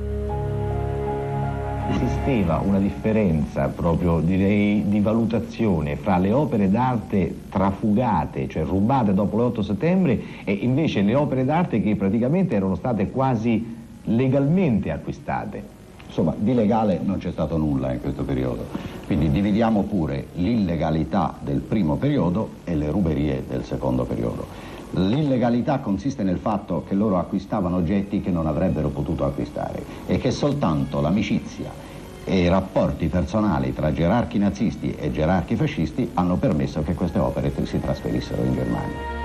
esisteva 2.28 2.60
una 2.62 2.78
differenza 2.78 3.68
proprio 3.68 4.20
direi 4.20 4.86
di 4.86 5.00
valutazione 5.00 5.96
fra 5.96 6.18
le 6.18 6.30
opere 6.30 6.70
d'arte 6.70 7.34
trafugate, 7.48 8.48
cioè 8.48 8.64
rubate 8.64 9.14
dopo 9.14 9.38
l'8 9.38 9.60
settembre 9.60 10.20
e 10.44 10.52
invece 10.52 11.00
le 11.00 11.14
opere 11.14 11.46
d'arte 11.46 11.80
che 11.80 11.96
praticamente 11.96 12.54
erano 12.54 12.74
state 12.74 13.10
quasi 13.10 13.76
legalmente 14.04 14.90
acquistate. 14.90 15.76
Insomma, 16.06 16.34
di 16.36 16.54
legale 16.54 17.00
non 17.02 17.18
c'è 17.18 17.30
stato 17.30 17.56
nulla 17.56 17.92
in 17.92 18.00
questo 18.00 18.24
periodo, 18.24 18.66
quindi 19.06 19.30
dividiamo 19.30 19.82
pure 19.84 20.26
l'illegalità 20.34 21.34
del 21.42 21.60
primo 21.60 21.96
periodo 21.96 22.50
e 22.64 22.76
le 22.76 22.90
ruberie 22.90 23.44
del 23.46 23.64
secondo 23.64 24.04
periodo. 24.04 24.46
L'illegalità 24.92 25.78
consiste 25.80 26.22
nel 26.22 26.38
fatto 26.38 26.84
che 26.86 26.94
loro 26.94 27.18
acquistavano 27.18 27.76
oggetti 27.76 28.20
che 28.20 28.30
non 28.30 28.46
avrebbero 28.46 28.88
potuto 28.88 29.24
acquistare 29.24 29.82
e 30.06 30.16
che 30.16 30.30
soltanto 30.30 31.00
l'amicizia 31.00 31.87
e 32.28 32.40
i 32.40 32.48
rapporti 32.48 33.08
personali 33.08 33.72
tra 33.72 33.90
gerarchi 33.90 34.36
nazisti 34.36 34.92
e 34.92 35.10
gerarchi 35.10 35.56
fascisti 35.56 36.10
hanno 36.14 36.36
permesso 36.36 36.82
che 36.82 36.94
queste 36.94 37.18
opere 37.18 37.50
si 37.64 37.80
trasferissero 37.80 38.44
in 38.44 38.52
Germania. 38.52 39.17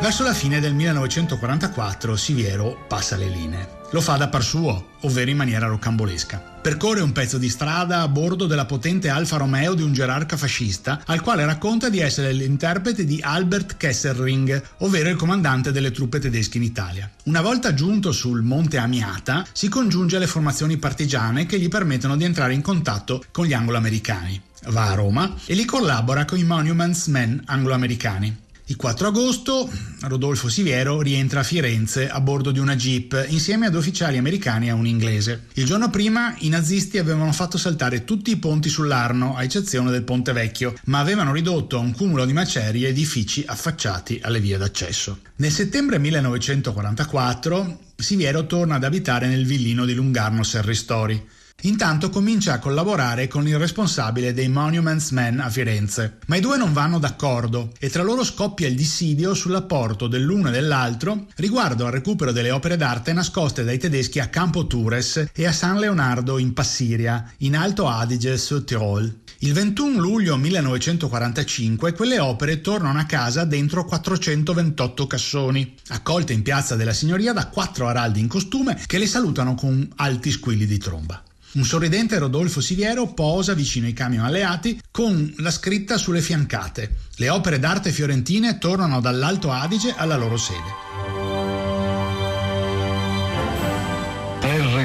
Verso 0.00 0.22
la 0.22 0.32
fine 0.32 0.60
del 0.60 0.74
1944 0.74 2.14
Siviero 2.14 2.84
passa 2.86 3.16
le 3.16 3.28
linee. 3.28 3.68
Lo 3.90 4.00
fa 4.00 4.16
da 4.16 4.28
par 4.28 4.44
suo, 4.44 4.90
ovvero 5.00 5.28
in 5.28 5.36
maniera 5.36 5.66
rocambolesca. 5.66 6.60
Percorre 6.62 7.00
un 7.00 7.10
pezzo 7.10 7.36
di 7.36 7.48
strada 7.48 8.02
a 8.02 8.08
bordo 8.08 8.46
della 8.46 8.64
potente 8.64 9.08
Alfa 9.08 9.38
Romeo 9.38 9.74
di 9.74 9.82
un 9.82 9.92
gerarca 9.92 10.36
fascista, 10.36 11.02
al 11.04 11.20
quale 11.20 11.44
racconta 11.44 11.88
di 11.88 11.98
essere 11.98 12.32
l'interprete 12.32 13.04
di 13.04 13.20
Albert 13.20 13.76
Kesselring, 13.76 14.62
ovvero 14.78 15.08
il 15.08 15.16
comandante 15.16 15.72
delle 15.72 15.90
truppe 15.90 16.20
tedesche 16.20 16.58
in 16.58 16.62
Italia. 16.64 17.10
Una 17.24 17.40
volta 17.40 17.74
giunto 17.74 18.12
sul 18.12 18.42
Monte 18.42 18.78
Amiata, 18.78 19.44
si 19.52 19.68
congiunge 19.68 20.16
alle 20.16 20.28
formazioni 20.28 20.76
partigiane 20.76 21.44
che 21.46 21.58
gli 21.58 21.68
permettono 21.68 22.16
di 22.16 22.24
entrare 22.24 22.54
in 22.54 22.62
contatto 22.62 23.24
con 23.32 23.46
gli 23.46 23.52
anglo-americani. 23.52 24.40
Va 24.68 24.90
a 24.90 24.94
Roma 24.94 25.34
e 25.44 25.54
li 25.54 25.64
collabora 25.64 26.24
con 26.24 26.38
i 26.38 26.44
Monuments 26.44 27.06
Men 27.06 27.42
anglo-americani. 27.46 28.46
Il 28.70 28.76
4 28.76 29.08
agosto 29.08 29.66
Rodolfo 30.02 30.50
Siviero 30.50 31.00
rientra 31.00 31.40
a 31.40 31.42
Firenze 31.42 32.06
a 32.06 32.20
bordo 32.20 32.50
di 32.50 32.58
una 32.58 32.76
jeep 32.76 33.24
insieme 33.28 33.64
ad 33.64 33.74
ufficiali 33.74 34.18
americani 34.18 34.66
e 34.66 34.70
a 34.70 34.74
un 34.74 34.86
inglese. 34.86 35.46
Il 35.54 35.64
giorno 35.64 35.88
prima 35.88 36.34
i 36.40 36.50
nazisti 36.50 36.98
avevano 36.98 37.32
fatto 37.32 37.56
saltare 37.56 38.04
tutti 38.04 38.30
i 38.30 38.36
ponti 38.36 38.68
sull'Arno, 38.68 39.34
a 39.36 39.42
eccezione 39.42 39.90
del 39.90 40.02
Ponte 40.02 40.32
Vecchio, 40.32 40.74
ma 40.84 40.98
avevano 40.98 41.32
ridotto 41.32 41.78
a 41.78 41.80
un 41.80 41.94
cumulo 41.94 42.26
di 42.26 42.34
macerie 42.34 42.88
edifici 42.88 43.42
affacciati 43.46 44.20
alle 44.22 44.38
vie 44.38 44.58
d'accesso. 44.58 45.20
Nel 45.36 45.50
settembre 45.50 45.98
1944 45.98 47.78
Siviero 47.96 48.46
torna 48.46 48.74
ad 48.74 48.84
abitare 48.84 49.28
nel 49.28 49.46
villino 49.46 49.86
di 49.86 49.94
Lungarno 49.94 50.42
Serristori. 50.42 51.36
Intanto 51.62 52.08
comincia 52.08 52.52
a 52.52 52.58
collaborare 52.60 53.26
con 53.26 53.48
il 53.48 53.58
responsabile 53.58 54.32
dei 54.32 54.48
Monuments 54.48 55.10
Men 55.10 55.40
a 55.40 55.50
Firenze, 55.50 56.18
ma 56.26 56.36
i 56.36 56.40
due 56.40 56.56
non 56.56 56.72
vanno 56.72 57.00
d'accordo 57.00 57.72
e 57.80 57.90
tra 57.90 58.04
loro 58.04 58.22
scoppia 58.22 58.68
il 58.68 58.76
dissidio 58.76 59.34
sull'apporto 59.34 60.06
dell'uno 60.06 60.50
e 60.50 60.52
dell'altro 60.52 61.26
riguardo 61.34 61.84
al 61.84 61.90
recupero 61.90 62.30
delle 62.30 62.52
opere 62.52 62.76
d'arte 62.76 63.12
nascoste 63.12 63.64
dai 63.64 63.76
tedeschi 63.76 64.20
a 64.20 64.28
Campo 64.28 64.68
Tures 64.68 65.30
e 65.34 65.46
a 65.48 65.52
San 65.52 65.80
Leonardo 65.80 66.38
in 66.38 66.52
Passiria, 66.52 67.28
in 67.38 67.56
Alto 67.56 67.88
Adige 67.88 68.38
sul 68.38 68.62
Tirol. 68.62 69.22
Il 69.38 69.52
21 69.52 69.98
luglio 69.98 70.36
1945 70.36 71.92
quelle 71.92 72.20
opere 72.20 72.60
tornano 72.60 73.00
a 73.00 73.04
casa 73.04 73.44
dentro 73.44 73.84
428 73.84 75.08
cassoni, 75.08 75.74
accolte 75.88 76.32
in 76.32 76.42
piazza 76.42 76.76
della 76.76 76.92
Signoria 76.92 77.32
da 77.32 77.48
quattro 77.48 77.88
araldi 77.88 78.20
in 78.20 78.28
costume 78.28 78.80
che 78.86 78.98
le 78.98 79.08
salutano 79.08 79.56
con 79.56 79.88
alti 79.96 80.30
squilli 80.30 80.64
di 80.64 80.78
tromba. 80.78 81.20
Un 81.50 81.64
sorridente 81.64 82.18
Rodolfo 82.18 82.60
Siviero 82.60 83.06
posa 83.14 83.54
vicino 83.54 83.86
ai 83.86 83.94
camion 83.94 84.24
alleati 84.24 84.80
con 84.90 85.32
la 85.38 85.50
scritta 85.50 85.96
sulle 85.96 86.20
fiancate. 86.20 86.96
Le 87.16 87.30
opere 87.30 87.58
d'arte 87.58 87.90
fiorentine 87.90 88.58
tornano 88.58 89.00
dall'Alto 89.00 89.50
Adige 89.50 89.94
alla 89.96 90.16
loro 90.16 90.36
sede. 90.36 91.37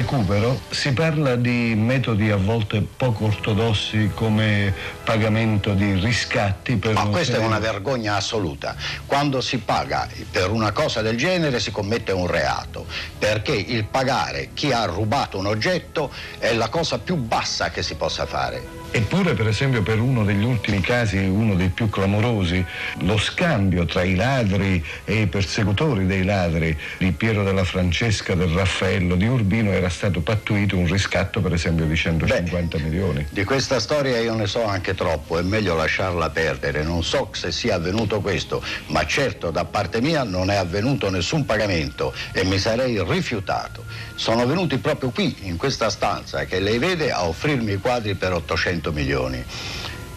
Recupero 0.04 0.60
si 0.68 0.92
parla 0.92 1.34
di 1.34 1.74
metodi 1.74 2.30
a 2.30 2.36
volte 2.36 2.82
poco 2.82 3.24
ortodossi 3.24 4.10
come 4.14 4.72
pagamento 5.02 5.72
di 5.72 5.94
riscatti 5.94 6.76
per... 6.76 6.92
Ma 6.92 7.06
questa 7.06 7.32
serie... 7.32 7.46
è 7.46 7.48
una 7.48 7.58
vergogna 7.58 8.16
assoluta. 8.16 8.76
Quando 9.06 9.40
si 9.40 9.58
paga 9.58 10.06
per 10.30 10.50
una 10.50 10.72
cosa 10.72 11.00
del 11.00 11.16
genere 11.16 11.58
si 11.58 11.70
commette 11.70 12.12
un 12.12 12.26
reato, 12.26 12.86
perché 13.18 13.54
il 13.54 13.84
pagare 13.84 14.50
chi 14.52 14.72
ha 14.72 14.84
rubato 14.84 15.38
un 15.38 15.46
oggetto 15.46 16.12
è 16.38 16.52
la 16.52 16.68
cosa 16.68 16.98
più 16.98 17.16
bassa 17.16 17.70
che 17.70 17.82
si 17.82 17.94
possa 17.94 18.26
fare. 18.26 18.83
Eppure, 18.96 19.34
per 19.34 19.48
esempio, 19.48 19.82
per 19.82 19.98
uno 19.98 20.22
degli 20.22 20.44
ultimi 20.44 20.80
casi, 20.80 21.16
uno 21.16 21.56
dei 21.56 21.70
più 21.70 21.90
clamorosi, 21.90 22.64
lo 23.00 23.18
scambio 23.18 23.86
tra 23.86 24.04
i 24.04 24.14
ladri 24.14 24.84
e 25.04 25.22
i 25.22 25.26
persecutori 25.26 26.06
dei 26.06 26.22
ladri 26.22 26.78
di 26.98 27.10
Piero 27.10 27.42
della 27.42 27.64
Francesca, 27.64 28.36
del 28.36 28.50
Raffaello, 28.50 29.16
di 29.16 29.26
Urbino 29.26 29.72
era 29.72 29.88
stato 29.88 30.20
pattuito 30.20 30.76
un 30.76 30.86
riscatto, 30.86 31.40
per 31.40 31.54
esempio, 31.54 31.86
di 31.86 31.96
150 31.96 32.76
Beh, 32.76 32.82
milioni. 32.84 33.26
Di 33.30 33.42
questa 33.42 33.80
storia 33.80 34.16
io 34.18 34.36
ne 34.36 34.46
so 34.46 34.64
anche 34.64 34.94
troppo, 34.94 35.40
è 35.40 35.42
meglio 35.42 35.74
lasciarla 35.74 36.30
perdere. 36.30 36.84
Non 36.84 37.02
so 37.02 37.30
se 37.32 37.50
sia 37.50 37.74
avvenuto 37.74 38.20
questo, 38.20 38.62
ma 38.86 39.04
certo 39.06 39.50
da 39.50 39.64
parte 39.64 40.00
mia 40.00 40.22
non 40.22 40.50
è 40.50 40.54
avvenuto 40.54 41.10
nessun 41.10 41.44
pagamento 41.44 42.14
e 42.30 42.44
mi 42.44 42.60
sarei 42.60 43.02
rifiutato. 43.04 43.84
Sono 44.14 44.46
venuti 44.46 44.78
proprio 44.78 45.10
qui, 45.10 45.34
in 45.40 45.56
questa 45.56 45.90
stanza 45.90 46.44
che 46.44 46.60
lei 46.60 46.78
vede, 46.78 47.10
a 47.10 47.26
offrirmi 47.26 47.72
i 47.72 47.78
quadri 47.78 48.14
per 48.14 48.32
800 48.32 48.82
milioni. 48.92 49.42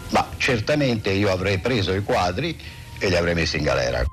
Ma 0.09 0.29
certamente 0.37 1.11
io 1.11 1.31
avrei 1.31 1.59
preso 1.59 1.93
i 1.93 2.03
quadri 2.03 2.57
e 2.97 3.09
li 3.09 3.15
avrei 3.15 3.35
messi 3.35 3.57
in 3.57 3.63
galera. 3.63 4.05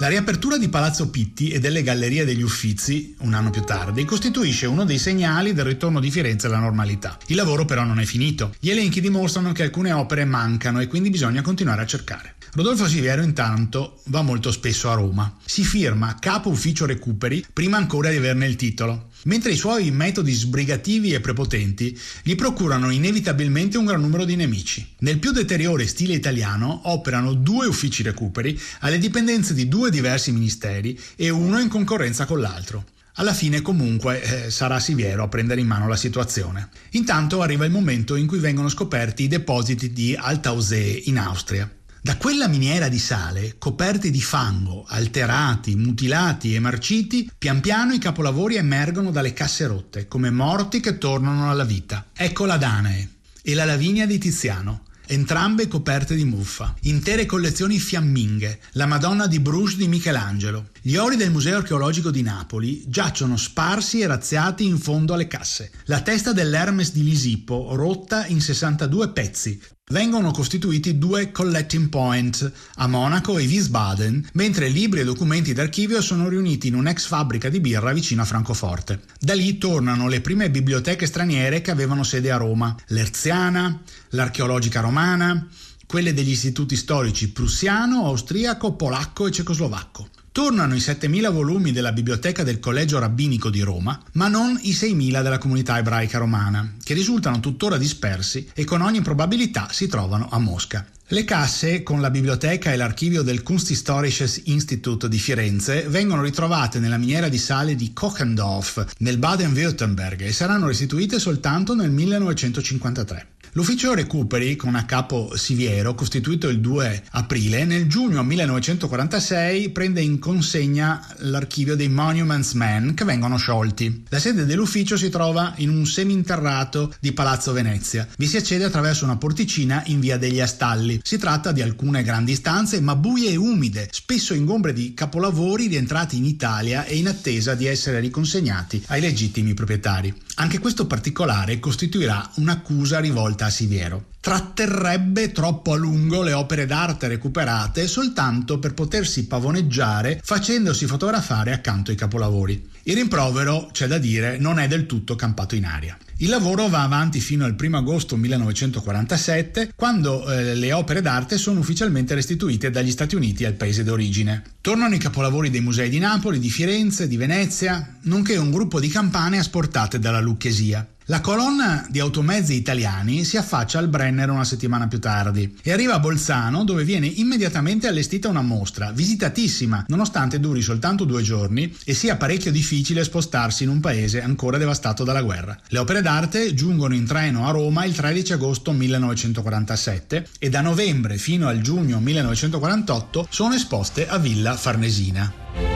La 0.00 0.06
riapertura 0.06 0.58
di 0.58 0.68
Palazzo 0.68 1.10
Pitti 1.10 1.50
e 1.50 1.58
delle 1.58 1.82
Gallerie 1.82 2.24
degli 2.24 2.42
Uffizi, 2.42 3.16
un 3.22 3.34
anno 3.34 3.50
più 3.50 3.64
tardi, 3.64 4.04
costituisce 4.04 4.66
uno 4.66 4.84
dei 4.84 4.96
segnali 4.96 5.52
del 5.52 5.64
ritorno 5.64 5.98
di 5.98 6.08
Firenze 6.12 6.46
alla 6.46 6.60
normalità. 6.60 7.18
Il 7.26 7.34
lavoro 7.34 7.64
però 7.64 7.82
non 7.82 7.98
è 7.98 8.04
finito. 8.04 8.54
Gli 8.60 8.70
elenchi 8.70 9.00
dimostrano 9.00 9.50
che 9.50 9.64
alcune 9.64 9.90
opere 9.90 10.24
mancano 10.24 10.78
e 10.78 10.86
quindi 10.86 11.10
bisogna 11.10 11.42
continuare 11.42 11.82
a 11.82 11.86
cercare. 11.86 12.36
Rodolfo 12.54 12.88
Siviero 12.88 13.22
intanto 13.22 14.00
va 14.06 14.22
molto 14.22 14.50
spesso 14.50 14.90
a 14.90 14.94
Roma. 14.94 15.36
Si 15.44 15.62
firma 15.64 16.16
capo 16.18 16.48
ufficio 16.48 16.86
recuperi 16.86 17.44
prima 17.52 17.76
ancora 17.76 18.08
di 18.08 18.16
averne 18.16 18.46
il 18.46 18.56
titolo, 18.56 19.10
mentre 19.24 19.52
i 19.52 19.56
suoi 19.56 19.90
metodi 19.90 20.32
sbrigativi 20.32 21.12
e 21.12 21.20
prepotenti 21.20 21.96
gli 22.22 22.34
procurano 22.34 22.90
inevitabilmente 22.90 23.76
un 23.76 23.84
gran 23.84 24.00
numero 24.00 24.24
di 24.24 24.34
nemici. 24.34 24.94
Nel 25.00 25.18
più 25.18 25.30
deteriore 25.30 25.86
stile 25.86 26.14
italiano 26.14 26.80
operano 26.84 27.34
due 27.34 27.66
uffici 27.66 28.02
recuperi 28.02 28.58
alle 28.80 28.98
dipendenze 28.98 29.52
di 29.52 29.68
due 29.68 29.90
diversi 29.90 30.32
ministeri 30.32 30.98
e 31.16 31.28
uno 31.28 31.58
in 31.60 31.68
concorrenza 31.68 32.24
con 32.24 32.40
l'altro. 32.40 32.84
Alla 33.14 33.34
fine 33.34 33.60
comunque 33.60 34.22
eh, 34.46 34.50
sarà 34.50 34.80
Siviero 34.80 35.24
a 35.24 35.28
prendere 35.28 35.60
in 35.60 35.66
mano 35.66 35.86
la 35.86 35.96
situazione. 35.96 36.70
Intanto 36.90 37.42
arriva 37.42 37.64
il 37.64 37.72
momento 37.72 38.14
in 38.14 38.26
cui 38.26 38.38
vengono 38.38 38.68
scoperti 38.68 39.24
i 39.24 39.28
depositi 39.28 39.92
di 39.92 40.14
Altausee 40.16 41.02
in 41.06 41.18
Austria. 41.18 41.70
Da 42.08 42.16
quella 42.16 42.48
miniera 42.48 42.88
di 42.88 42.98
sale, 42.98 43.56
coperti 43.58 44.10
di 44.10 44.22
fango, 44.22 44.86
alterati, 44.88 45.76
mutilati 45.76 46.54
e 46.54 46.58
marciti, 46.58 47.30
pian 47.36 47.60
piano 47.60 47.92
i 47.92 47.98
capolavori 47.98 48.56
emergono 48.56 49.10
dalle 49.10 49.34
casse 49.34 49.66
rotte, 49.66 50.08
come 50.08 50.30
morti 50.30 50.80
che 50.80 50.96
tornano 50.96 51.50
alla 51.50 51.64
vita. 51.64 52.06
Ecco 52.16 52.46
la 52.46 52.56
Danae 52.56 53.16
e 53.42 53.52
la 53.52 53.66
Lavinia 53.66 54.06
di 54.06 54.16
Tiziano, 54.16 54.84
entrambe 55.04 55.68
coperte 55.68 56.14
di 56.14 56.24
muffa. 56.24 56.74
Intere 56.84 57.26
collezioni 57.26 57.78
fiamminghe, 57.78 58.58
la 58.72 58.86
Madonna 58.86 59.26
di 59.26 59.38
Bruges 59.38 59.76
di 59.76 59.86
Michelangelo. 59.86 60.70
Gli 60.80 60.96
ori 60.96 61.16
del 61.16 61.30
Museo 61.30 61.58
archeologico 61.58 62.10
di 62.10 62.22
Napoli 62.22 62.84
giacciono 62.86 63.36
sparsi 63.36 64.00
e 64.00 64.06
razziati 64.06 64.64
in 64.64 64.78
fondo 64.78 65.12
alle 65.12 65.26
casse. 65.26 65.72
La 65.84 66.00
testa 66.00 66.32
dell'Hermes 66.32 66.90
di 66.90 67.04
Lisipo, 67.04 67.74
rotta 67.74 68.24
in 68.24 68.40
62 68.40 69.10
pezzi, 69.10 69.60
Vengono 69.90 70.32
costituiti 70.32 70.98
due 70.98 71.30
collecting 71.32 71.88
point 71.88 72.52
a 72.76 72.86
Monaco 72.86 73.38
e 73.38 73.46
Wiesbaden, 73.46 74.28
mentre 74.34 74.68
libri 74.68 75.00
e 75.00 75.04
documenti 75.04 75.54
d'archivio 75.54 76.02
sono 76.02 76.28
riuniti 76.28 76.68
in 76.68 76.74
un'ex 76.74 77.06
fabbrica 77.06 77.48
di 77.48 77.58
birra 77.58 77.94
vicino 77.94 78.20
a 78.20 78.26
Francoforte. 78.26 79.00
Da 79.18 79.32
lì 79.32 79.56
tornano 79.56 80.06
le 80.06 80.20
prime 80.20 80.50
biblioteche 80.50 81.06
straniere 81.06 81.62
che 81.62 81.70
avevano 81.70 82.02
sede 82.02 82.30
a 82.30 82.36
Roma, 82.36 82.76
l'Erziana, 82.88 83.80
l'Archeologica 84.10 84.80
Romana, 84.80 85.48
quelle 85.86 86.12
degli 86.12 86.32
istituti 86.32 86.76
storici 86.76 87.30
prussiano, 87.30 88.04
austriaco, 88.04 88.74
polacco 88.74 89.26
e 89.26 89.30
cecoslovacco. 89.30 90.08
Tornano 90.38 90.76
i 90.76 90.78
7.000 90.78 91.32
volumi 91.32 91.72
della 91.72 91.90
biblioteca 91.90 92.44
del 92.44 92.60
Collegio 92.60 93.00
Rabbinico 93.00 93.50
di 93.50 93.60
Roma, 93.60 94.00
ma 94.12 94.28
non 94.28 94.56
i 94.62 94.70
6.000 94.70 95.20
della 95.20 95.36
comunità 95.36 95.78
ebraica 95.78 96.18
romana, 96.18 96.74
che 96.80 96.94
risultano 96.94 97.40
tuttora 97.40 97.76
dispersi 97.76 98.48
e 98.54 98.62
con 98.62 98.80
ogni 98.80 99.00
probabilità 99.00 99.66
si 99.72 99.88
trovano 99.88 100.28
a 100.30 100.38
Mosca. 100.38 100.86
Le 101.08 101.24
casse, 101.24 101.82
con 101.82 102.00
la 102.00 102.10
biblioteca 102.10 102.72
e 102.72 102.76
l'archivio 102.76 103.22
del 103.22 103.42
Kunsthistorisches 103.42 104.42
Institut 104.44 105.08
di 105.08 105.18
Firenze, 105.18 105.88
vengono 105.88 106.22
ritrovate 106.22 106.78
nella 106.78 106.98
miniera 106.98 107.28
di 107.28 107.38
sale 107.38 107.74
di 107.74 107.92
Kochendorf, 107.92 108.92
nel 108.98 109.18
Baden-Württemberg, 109.18 110.20
e 110.20 110.32
saranno 110.32 110.68
restituite 110.68 111.18
soltanto 111.18 111.74
nel 111.74 111.90
1953. 111.90 113.26
L'ufficio 113.52 113.94
recuperi, 113.94 114.56
con 114.56 114.74
a 114.74 114.84
capo 114.84 115.34
Siviero, 115.34 115.94
costituito 115.94 116.48
il 116.48 116.60
2 116.60 117.04
aprile, 117.12 117.64
nel 117.64 117.86
giugno 117.86 118.22
1946 118.22 119.70
prende 119.70 120.02
in 120.02 120.18
consegna 120.18 121.04
l'archivio 121.20 121.74
dei 121.74 121.88
Monuments 121.88 122.52
Men 122.52 122.94
che 122.94 123.04
vengono 123.04 123.38
sciolti. 123.38 124.04
La 124.10 124.18
sede 124.18 124.44
dell'ufficio 124.44 124.96
si 124.96 125.08
trova 125.08 125.54
in 125.56 125.70
un 125.70 125.86
seminterrato 125.86 126.94
di 127.00 127.12
Palazzo 127.12 127.52
Venezia. 127.52 128.06
Vi 128.16 128.26
si 128.26 128.36
accede 128.36 128.64
attraverso 128.64 129.04
una 129.04 129.16
porticina 129.16 129.82
in 129.86 130.00
via 130.00 130.18
degli 130.18 130.40
Astalli. 130.40 131.00
Si 131.02 131.16
tratta 131.16 131.50
di 131.50 131.62
alcune 131.62 132.02
grandi 132.02 132.34
stanze, 132.34 132.80
ma 132.80 132.96
buie 132.96 133.30
e 133.30 133.36
umide, 133.36 133.88
spesso 133.90 134.34
ingombre 134.34 134.74
di 134.74 134.92
capolavori 134.92 135.68
rientrati 135.68 136.18
in 136.18 136.26
Italia 136.26 136.84
e 136.84 136.96
in 136.96 137.08
attesa 137.08 137.54
di 137.54 137.66
essere 137.66 138.00
riconsegnati 138.00 138.84
ai 138.88 139.00
legittimi 139.00 139.54
proprietari. 139.54 140.14
Anche 140.36 140.58
questo 140.58 140.86
particolare 140.86 141.58
costituirà 141.58 142.30
un'accusa 142.36 143.00
rivolta 143.00 143.37
a 143.46 143.50
Siviero. 143.50 144.06
Tratterrebbe 144.20 145.32
troppo 145.32 145.72
a 145.72 145.76
lungo 145.76 146.22
le 146.22 146.32
opere 146.32 146.66
d'arte 146.66 147.08
recuperate 147.08 147.86
soltanto 147.86 148.58
per 148.58 148.74
potersi 148.74 149.26
pavoneggiare 149.26 150.20
facendosi 150.22 150.86
fotografare 150.86 151.52
accanto 151.52 151.90
ai 151.90 151.96
capolavori. 151.96 152.68
Il 152.84 152.94
rimprovero, 152.94 153.68
c'è 153.72 153.86
da 153.86 153.98
dire, 153.98 154.38
non 154.38 154.58
è 154.58 154.66
del 154.66 154.86
tutto 154.86 155.14
campato 155.14 155.54
in 155.54 155.64
aria. 155.64 155.96
Il 156.20 156.30
lavoro 156.30 156.66
va 156.68 156.82
avanti 156.82 157.20
fino 157.20 157.44
al 157.44 157.54
1 157.56 157.76
agosto 157.76 158.16
1947, 158.16 159.72
quando 159.76 160.28
eh, 160.28 160.54
le 160.56 160.72
opere 160.72 161.00
d'arte 161.00 161.38
sono 161.38 161.60
ufficialmente 161.60 162.14
restituite 162.14 162.70
dagli 162.70 162.90
Stati 162.90 163.14
Uniti 163.14 163.44
al 163.44 163.52
paese 163.52 163.84
d'origine. 163.84 164.42
Tornano 164.60 164.96
i 164.96 164.98
capolavori 164.98 165.48
dei 165.48 165.60
musei 165.60 165.88
di 165.88 166.00
Napoli, 166.00 166.40
di 166.40 166.50
Firenze, 166.50 167.06
di 167.06 167.16
Venezia, 167.16 167.98
nonché 168.02 168.36
un 168.36 168.50
gruppo 168.50 168.80
di 168.80 168.88
campane 168.88 169.38
asportate 169.38 170.00
dalla 170.00 170.18
Lucchesia. 170.18 170.84
La 171.10 171.22
colonna 171.22 171.86
di 171.88 172.00
automezzi 172.00 172.52
italiani 172.52 173.24
si 173.24 173.38
affaccia 173.38 173.78
al 173.78 173.88
Brenner 173.88 174.28
una 174.28 174.44
settimana 174.44 174.88
più 174.88 174.98
tardi 174.98 175.56
e 175.62 175.72
arriva 175.72 175.94
a 175.94 176.00
Bolzano 176.00 176.64
dove 176.64 176.84
viene 176.84 177.06
immediatamente 177.06 177.86
allestita 177.86 178.28
una 178.28 178.42
mostra, 178.42 178.92
visitatissima, 178.92 179.86
nonostante 179.88 180.38
duri 180.38 180.60
soltanto 180.60 181.06
due 181.06 181.22
giorni 181.22 181.74
e 181.86 181.94
sia 181.94 182.16
parecchio 182.16 182.52
difficile 182.52 183.04
spostarsi 183.04 183.62
in 183.62 183.70
un 183.70 183.80
paese 183.80 184.20
ancora 184.22 184.58
devastato 184.58 185.02
dalla 185.02 185.22
guerra. 185.22 185.58
Le 185.68 185.78
opere 185.78 186.02
d'arte 186.02 186.52
giungono 186.52 186.94
in 186.94 187.06
treno 187.06 187.48
a 187.48 187.52
Roma 187.52 187.86
il 187.86 187.94
13 187.94 188.34
agosto 188.34 188.72
1947 188.72 190.26
e 190.38 190.50
da 190.50 190.60
novembre 190.60 191.16
fino 191.16 191.48
al 191.48 191.62
giugno 191.62 192.00
1948 192.00 193.28
sono 193.30 193.54
esposte 193.54 194.06
a 194.06 194.18
Villa 194.18 194.54
Farnesina. 194.54 195.67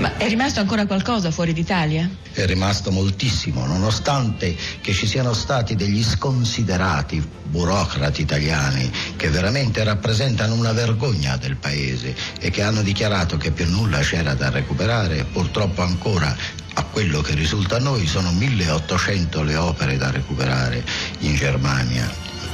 Ma 0.00 0.16
è 0.16 0.28
rimasto 0.28 0.60
ancora 0.60 0.86
qualcosa 0.86 1.30
fuori 1.30 1.52
d'Italia? 1.52 2.08
È 2.32 2.46
rimasto 2.46 2.90
moltissimo, 2.90 3.66
nonostante 3.66 4.56
che 4.80 4.94
ci 4.94 5.06
siano 5.06 5.34
stati 5.34 5.76
degli 5.76 6.02
sconsiderati 6.02 7.22
burocrati 7.44 8.22
italiani 8.22 8.90
che 9.16 9.28
veramente 9.28 9.84
rappresentano 9.84 10.54
una 10.54 10.72
vergogna 10.72 11.36
del 11.36 11.56
paese 11.56 12.16
e 12.40 12.48
che 12.50 12.62
hanno 12.62 12.80
dichiarato 12.80 13.36
che 13.36 13.50
più 13.50 13.68
nulla 13.68 13.98
c'era 13.98 14.32
da 14.32 14.48
recuperare, 14.48 15.26
purtroppo 15.30 15.82
ancora 15.82 16.34
a 16.72 16.82
quello 16.84 17.20
che 17.20 17.34
risulta 17.34 17.76
a 17.76 17.80
noi 17.80 18.06
sono 18.06 18.32
1800 18.32 19.42
le 19.42 19.56
opere 19.56 19.98
da 19.98 20.10
recuperare 20.10 20.82
in 21.18 21.34
Germania, 21.34 22.10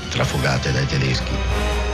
trafugate 0.08 0.72
dai 0.72 0.86
tedeschi. 0.86 1.85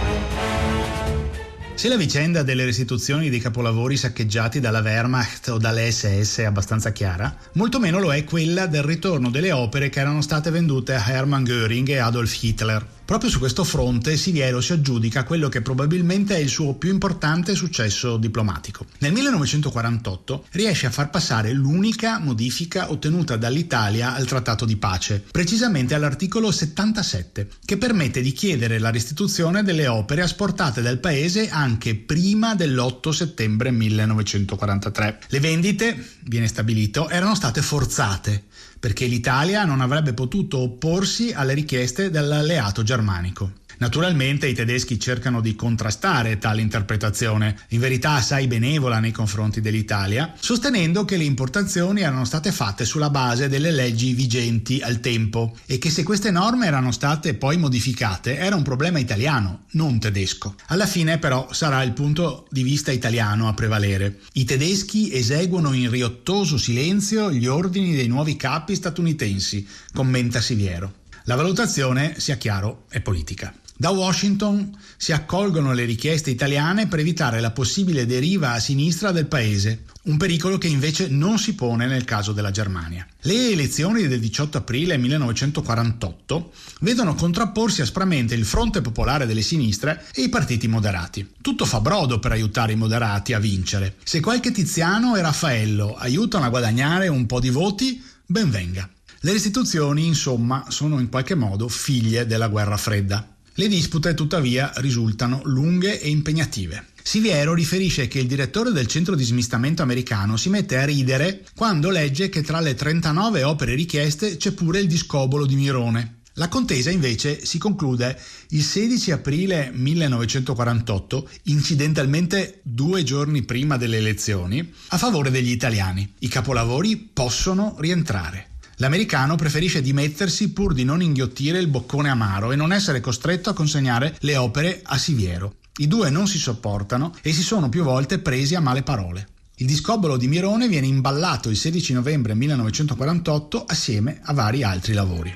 Se 1.83 1.89
la 1.89 1.97
vicenda 1.97 2.45
delle 2.45 2.65
restituzioni 2.65 3.29
dei 3.29 3.41
capolavori 3.41 3.97
saccheggiati 3.97 4.61
dalla 4.61 4.79
Wehrmacht 4.79 5.49
o 5.49 5.59
dalle 5.59 5.91
SS 5.91 6.39
è 6.39 6.45
abbastanza 6.45 6.93
chiara, 6.93 7.37
molto 7.55 7.81
meno 7.81 7.99
lo 7.99 8.15
è 8.15 8.23
quella 8.23 8.67
del 8.67 8.85
ritorno 8.85 9.31
delle 9.31 9.51
opere 9.51 9.89
che 9.89 9.99
erano 9.99 10.23
state 10.23 10.53
vendute 10.53 10.95
a 10.95 11.05
Hermann 11.05 11.43
Göring 11.43 11.89
e 11.89 11.99
Adolf 11.99 12.41
Hitler. 12.41 12.87
Proprio 13.05 13.29
su 13.29 13.41
questo 13.41 13.65
fronte 13.65 14.17
Siviero 14.17 14.61
si 14.61 14.73
aggiudica 14.73 15.25
quello 15.25 15.49
che 15.49 15.61
probabilmente 15.61 16.37
è 16.37 16.39
il 16.39 16.49
suo 16.49 16.75
più 16.75 16.91
importante 16.91 17.55
successo 17.55 18.17
diplomatico. 18.17 18.87
Nel 18.99 19.13
1948 19.13 20.47
riesce 20.53 20.87
a 20.87 20.91
far 20.91 21.11
passare 21.11 21.53
l'unica 21.53 22.19
modifica 22.21 22.91
ottenuta 22.91 23.37
dall'Italia 23.37 24.15
al 24.15 24.27
trattato 24.27 24.65
di 24.65 24.77
pace, 24.77 25.23
precisamente 25.31 25.95
all'articolo 25.95 26.51
77, 26.51 27.49
che 27.65 27.77
permette 27.77 28.23
di 28.23 28.33
chiedere 28.33 28.79
la 28.79 28.91
restituzione 28.91 29.63
delle 29.63 29.89
opere 29.89 30.23
asportate 30.23 30.81
dal 30.81 30.99
paese 30.99 31.49
anche 31.49 31.97
prima 31.97 32.55
dell'8 32.55 33.11
settembre 33.11 33.73
1943. 33.73 35.19
Le 35.29 35.41
vendite, 35.41 36.09
viene 36.25 36.47
stabilito, 36.47 37.09
erano 37.09 37.35
state 37.35 37.63
forzate 37.63 38.45
perché 38.83 39.07
l'Italia 39.07 39.65
non 39.65 39.81
avrebbe 39.81 40.13
potuto 40.13 40.59
opporsi 40.59 41.33
alle 41.33 41.55
richieste 41.55 42.11
dell'alleato 42.11 42.83
germanico. 42.83 43.53
Naturalmente 43.83 44.47
i 44.47 44.55
tedeschi 44.55 45.01
cercano 45.01 45.41
di 45.41 45.57
contrastare 45.57 46.39
tale 46.39 46.61
interpretazione, 46.61 47.57
in 47.71 47.81
verità 47.81 48.13
assai 48.13 48.47
benevola 48.47 49.01
nei 49.01 49.11
confronti 49.11 49.61
dell'Italia, 49.61 50.33
sostenendo 50.39 51.05
che 51.05 51.17
le 51.17 51.25
importazioni 51.25 52.03
erano 52.03 52.25
state 52.25 52.53
fatte 52.53 52.85
sulla 52.85 53.11
base 53.11 53.49
delle 53.49 53.73
leggi 53.73 54.13
vigenti 54.13 54.81
al 54.81 55.01
tempo 55.01 55.57
e 55.67 55.79
che 55.79 55.91
se 55.91 56.05
queste 56.05 56.31
norme 56.31 56.69
erano 56.69 56.93
state 56.93 57.35
poi 57.35 57.57
modificate 57.57 58.37
era 58.37 58.55
un 58.55 58.63
problema 58.63 59.01
italiano, 59.01 59.65
non 59.73 59.99
tedesco. 59.99 60.55
Alla 60.67 60.87
fine 60.87 61.19
però 61.19 61.53
sarà 61.53 61.83
il 61.83 61.93
punto 61.93 62.47
di 62.51 62.63
vista 62.63 62.93
italiano 62.93 63.49
a 63.49 63.55
prevalere. 63.55 64.21
I 64.35 64.45
tedeschi 64.45 65.13
eseguono 65.13 65.73
in 65.73 65.91
riottoso 65.91 66.57
silenzio 66.57 67.33
gli 67.33 67.49
ordini 67.49 67.97
dei 67.97 68.07
nuovi 68.07 68.37
capi 68.37 68.77
statunitensi, 68.77 69.67
commenta 69.93 70.41
Siviero. 70.41 71.01
La 71.25 71.35
valutazione, 71.35 72.15
sia 72.19 72.37
chiaro, 72.37 72.85
è 72.89 73.01
politica. 73.01 73.53
Da 73.83 73.91
Washington 73.91 74.79
si 74.97 75.11
accolgono 75.11 75.73
le 75.73 75.85
richieste 75.85 76.31
italiane 76.31 76.87
per 76.87 77.01
evitare 77.01 77.41
la 77.41 77.51
possibile 77.51 78.07
deriva 78.07 78.53
a 78.53 78.61
sinistra 78.61 79.11
del 79.11 79.27
paese, 79.27 79.87
un 80.03 80.17
pericolo 80.19 80.57
che 80.57 80.69
invece 80.69 81.09
non 81.09 81.37
si 81.37 81.57
pone 81.57 81.89
nel 81.89 82.05
caso 82.05 82.31
della 82.31 82.53
Germania. 82.53 83.05
Le 83.23 83.51
elezioni 83.51 84.07
del 84.07 84.21
18 84.21 84.59
aprile 84.59 84.97
1948 84.99 86.53
vedono 86.83 87.17
contrapporsi 87.17 87.83
aspramente 87.83 88.37
il 88.37 88.45
Fronte 88.45 88.83
Popolare 88.83 89.27
delle 89.27 89.43
Sinistre 89.43 90.05
e 90.15 90.23
i 90.23 90.29
partiti 90.29 90.69
moderati. 90.69 91.29
Tutto 91.41 91.65
fa 91.65 91.81
brodo 91.81 92.21
per 92.21 92.31
aiutare 92.31 92.75
i 92.75 92.77
moderati 92.77 93.33
a 93.33 93.41
vincere. 93.41 93.97
Se 94.05 94.21
qualche 94.21 94.53
Tiziano 94.53 95.17
e 95.17 95.23
Raffaello 95.23 95.97
aiutano 95.97 96.45
a 96.45 96.51
guadagnare 96.51 97.09
un 97.09 97.27
po' 97.27 97.41
di 97.41 97.51
voti, 97.51 98.01
ben 98.25 98.49
venga. 98.49 98.89
Le 99.25 99.33
restituzioni, 99.33 100.07
insomma, 100.07 100.67
sono 100.69 101.01
in 101.01 101.09
qualche 101.09 101.35
modo 101.35 101.67
figlie 101.67 102.27
della 102.27 102.47
guerra 102.47 102.77
fredda. 102.77 103.32
Le 103.55 103.69
dispute 103.69 104.15
tuttavia 104.15 104.73
risultano 104.77 105.43
lunghe 105.45 106.01
e 106.01 106.09
impegnative. 106.09 106.87
Siviero 107.03 107.53
riferisce 107.53 108.09
che 108.09 108.19
il 108.19 108.27
direttore 108.27 108.73
del 108.73 108.87
centro 108.87 109.15
di 109.15 109.25
smistamento 109.25 109.83
americano 109.83 110.39
si 110.39 110.49
mette 110.49 110.79
a 110.79 110.87
ridere 110.87 111.45
quando 111.55 111.91
legge 111.91 112.31
che 112.31 112.43
tra 112.43 112.61
le 112.61 112.75
39 112.75 113.43
opere 113.43 113.75
richieste 113.75 114.39
c'è 114.39 114.53
pure 114.53 114.79
il 114.79 114.87
discobolo 114.87 115.45
di 115.45 115.57
Mirone. 115.57 116.21
La 116.37 116.49
contesa 116.49 116.89
invece 116.89 117.45
si 117.45 117.59
conclude 117.59 118.19
il 118.51 118.63
16 118.63 119.11
aprile 119.11 119.71
1948, 119.75 121.29
incidentalmente 121.45 122.61
due 122.63 123.03
giorni 123.03 123.43
prima 123.43 123.77
delle 123.77 123.99
elezioni, 123.99 124.73
a 124.89 124.97
favore 124.97 125.31
degli 125.31 125.51
italiani. 125.51 126.11
I 126.21 126.29
capolavori 126.29 126.97
possono 126.97 127.77
rientrare. 127.79 128.52
L'americano 128.83 129.37
preferisce 129.37 129.81
dimettersi 129.81 130.51
pur 130.51 130.75
di 130.75 130.83
non 130.83 131.01
inghiottire 131.01 131.61
il 131.61 131.69
boccone 131.69 132.11
amaro 132.11 132.51
e 132.51 132.57
non 132.57 132.73
essere 132.73 132.99
costretto 132.99 133.49
a 133.49 133.53
consegnare 133.53 134.17
le 134.23 134.37
opere 134.37 134.81
a 134.83 134.99
Siviero. 134.99 135.55
I 135.77 135.87
due 135.87 136.11
non 136.11 136.27
si 136.27 136.37
sopportano 136.37 137.15
e 137.23 137.33
si 137.33 137.43
sono 137.43 137.69
più 137.69 137.85
volte 137.85 138.19
presi 138.19 138.57
a 138.57 138.61
male 138.61 138.83
parole. 138.83 139.29
Il 139.59 139.67
discobolo 139.67 140.17
di 140.17 140.27
Mirone 140.27 140.67
viene 140.67 140.89
imballato 140.89 141.49
il 141.49 141.57
16 141.57 141.93
novembre 141.93 142.35
1948 142.35 143.67
assieme 143.69 144.19
a 144.21 144.33
vari 144.33 144.65
altri 144.65 144.95
lavori. 144.95 145.33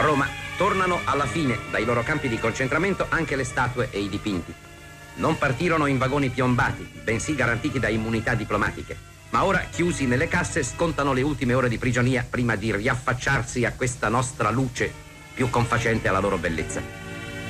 Roma, 0.00 0.26
tornano 0.56 0.98
alla 1.04 1.26
fine 1.26 1.56
dai 1.70 1.84
loro 1.84 2.02
campi 2.02 2.28
di 2.28 2.40
concentramento 2.40 3.06
anche 3.10 3.36
le 3.36 3.44
statue 3.44 3.90
e 3.92 4.00
i 4.00 4.08
dipinti. 4.08 4.52
Non 5.18 5.38
partirono 5.38 5.86
in 5.86 5.98
vagoni 5.98 6.30
piombati, 6.30 6.84
bensì 7.04 7.36
garantiti 7.36 7.78
da 7.78 7.88
immunità 7.88 8.34
diplomatiche 8.34 9.17
ma 9.30 9.44
ora 9.44 9.66
chiusi 9.70 10.06
nelle 10.06 10.28
casse 10.28 10.62
scontano 10.62 11.12
le 11.12 11.22
ultime 11.22 11.54
ore 11.54 11.68
di 11.68 11.78
prigionia 11.78 12.24
prima 12.28 12.56
di 12.56 12.74
riaffacciarsi 12.74 13.64
a 13.64 13.72
questa 13.72 14.08
nostra 14.08 14.50
luce 14.50 14.90
più 15.34 15.50
confacente 15.50 16.08
alla 16.08 16.18
loro 16.18 16.38
bellezza. 16.38 16.80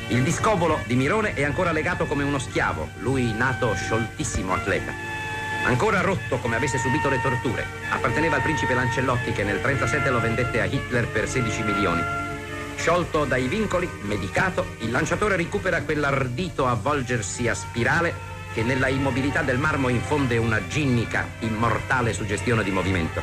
Il 0.09 0.23
discobolo 0.23 0.81
di 0.87 0.95
Mirone 0.95 1.35
è 1.35 1.45
ancora 1.45 1.71
legato 1.71 2.07
come 2.07 2.25
uno 2.25 2.39
schiavo, 2.39 2.89
lui 3.01 3.33
nato 3.33 3.75
scioltissimo 3.75 4.55
atleta. 4.55 4.93
Ancora 5.65 6.01
rotto 6.01 6.39
come 6.39 6.57
avesse 6.57 6.79
subito 6.79 7.09
le 7.09 7.21
torture, 7.21 7.65
apparteneva 7.91 8.37
al 8.37 8.43
principe 8.43 8.75
Lancellotti 8.75 9.33
che 9.33 9.45
nel 9.45 9.57
1937 9.57 10.11
lo 10.11 10.21
vendette 10.21 10.61
a 10.61 10.65
Hitler 10.65 11.09
per 11.09 11.29
16 11.29 11.63
milioni. 11.63 12.03
Sciolto 12.77 13.25
dai 13.25 13.49
vincoli, 13.49 13.89
medicato, 14.03 14.77
il 14.79 14.91
lanciatore 14.91 15.37
recupera 15.37 15.83
quell'ardito 15.83 16.67
avvolgersi 16.67 17.49
a 17.49 17.55
spirale 17.55 18.38
che 18.53 18.63
nella 18.63 18.89
immobilità 18.89 19.43
del 19.43 19.59
marmo 19.59 19.89
infonde 19.89 20.37
una 20.37 20.67
ginnica, 20.67 21.29
immortale 21.41 22.13
suggestione 22.13 22.63
di 22.63 22.71
movimento. 22.71 23.23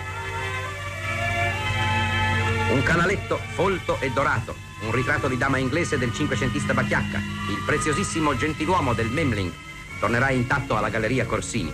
Un 2.72 2.82
canaletto 2.84 3.40
folto 3.54 4.00
e 4.00 4.12
dorato, 4.12 4.56
un 4.82 4.92
ritratto 4.92 5.28
di 5.28 5.38
dama 5.38 5.58
inglese 5.58 5.98
del 5.98 6.14
cinquecentista 6.14 6.74
Bacchiacca, 6.74 7.18
il 7.18 7.62
preziosissimo 7.66 8.36
gentiluomo 8.36 8.94
del 8.94 9.10
Memling, 9.10 9.52
tornerà 10.00 10.30
intatto 10.30 10.76
alla 10.76 10.90
Galleria 10.90 11.26
Corsini. 11.26 11.74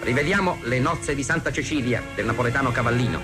Rivediamo 0.00 0.58
le 0.62 0.78
nozze 0.78 1.14
di 1.14 1.22
Santa 1.22 1.50
Cecilia 1.50 2.02
del 2.14 2.26
napoletano 2.26 2.70
Cavallino, 2.70 3.20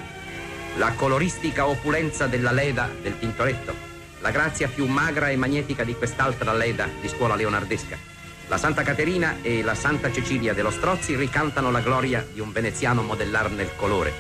la 0.77 0.93
coloristica 0.93 1.67
opulenza 1.67 2.27
della 2.27 2.51
Leda 2.51 2.91
del 3.03 3.19
Tintoretto, 3.19 3.75
la 4.21 4.31
grazia 4.31 4.69
più 4.69 4.87
magra 4.87 5.29
e 5.29 5.37
magnetica 5.37 5.85
di 5.85 5.95
quest'altra 5.95 6.53
Leda 6.55 6.89
di 7.01 7.09
scuola 7.09 7.35
leonardesca. 7.35 8.12
La 8.53 8.59
Santa 8.59 8.83
Caterina 8.83 9.37
e 9.41 9.63
la 9.63 9.75
Santa 9.75 10.13
Cecilia 10.13 10.53
dello 10.53 10.71
Strozzi 10.71 11.17
ricantano 11.17 11.71
la 11.71 11.81
gloria 11.81 12.23
di 12.31 12.39
un 12.39 12.53
veneziano 12.53 13.01
modellar 13.01 13.51
nel 13.51 13.71
colore. 13.77 14.13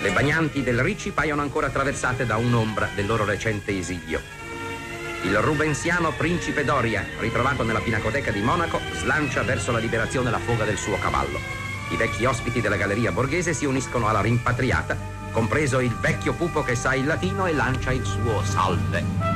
Le 0.00 0.12
bagnanti 0.12 0.62
del 0.62 0.78
Ricci 0.78 1.10
paiono 1.10 1.42
ancora 1.42 1.66
attraversate 1.66 2.24
da 2.26 2.36
un'ombra 2.36 2.90
del 2.94 3.06
loro 3.06 3.24
recente 3.24 3.76
esilio. 3.76 4.20
Il 5.22 5.36
rubensiano 5.38 6.12
principe 6.12 6.62
Doria, 6.62 7.04
ritrovato 7.18 7.64
nella 7.64 7.80
pinacoteca 7.80 8.30
di 8.30 8.40
Monaco, 8.40 8.78
slancia 8.92 9.42
verso 9.42 9.72
la 9.72 9.80
liberazione 9.80 10.30
la 10.30 10.38
foga 10.38 10.64
del 10.64 10.78
suo 10.78 10.96
cavallo. 10.96 11.40
I 11.90 11.96
vecchi 11.96 12.24
ospiti 12.24 12.60
della 12.60 12.76
galleria 12.76 13.10
borghese 13.10 13.52
si 13.52 13.64
uniscono 13.64 14.06
alla 14.06 14.20
rimpatriata, 14.20 14.96
compreso 15.32 15.80
il 15.80 15.92
vecchio 15.96 16.34
pupo 16.34 16.62
che 16.62 16.76
sa 16.76 16.94
il 16.94 17.06
latino 17.06 17.46
e 17.48 17.52
lancia 17.52 17.90
il 17.90 18.04
suo 18.04 18.44
salve. 18.44 19.31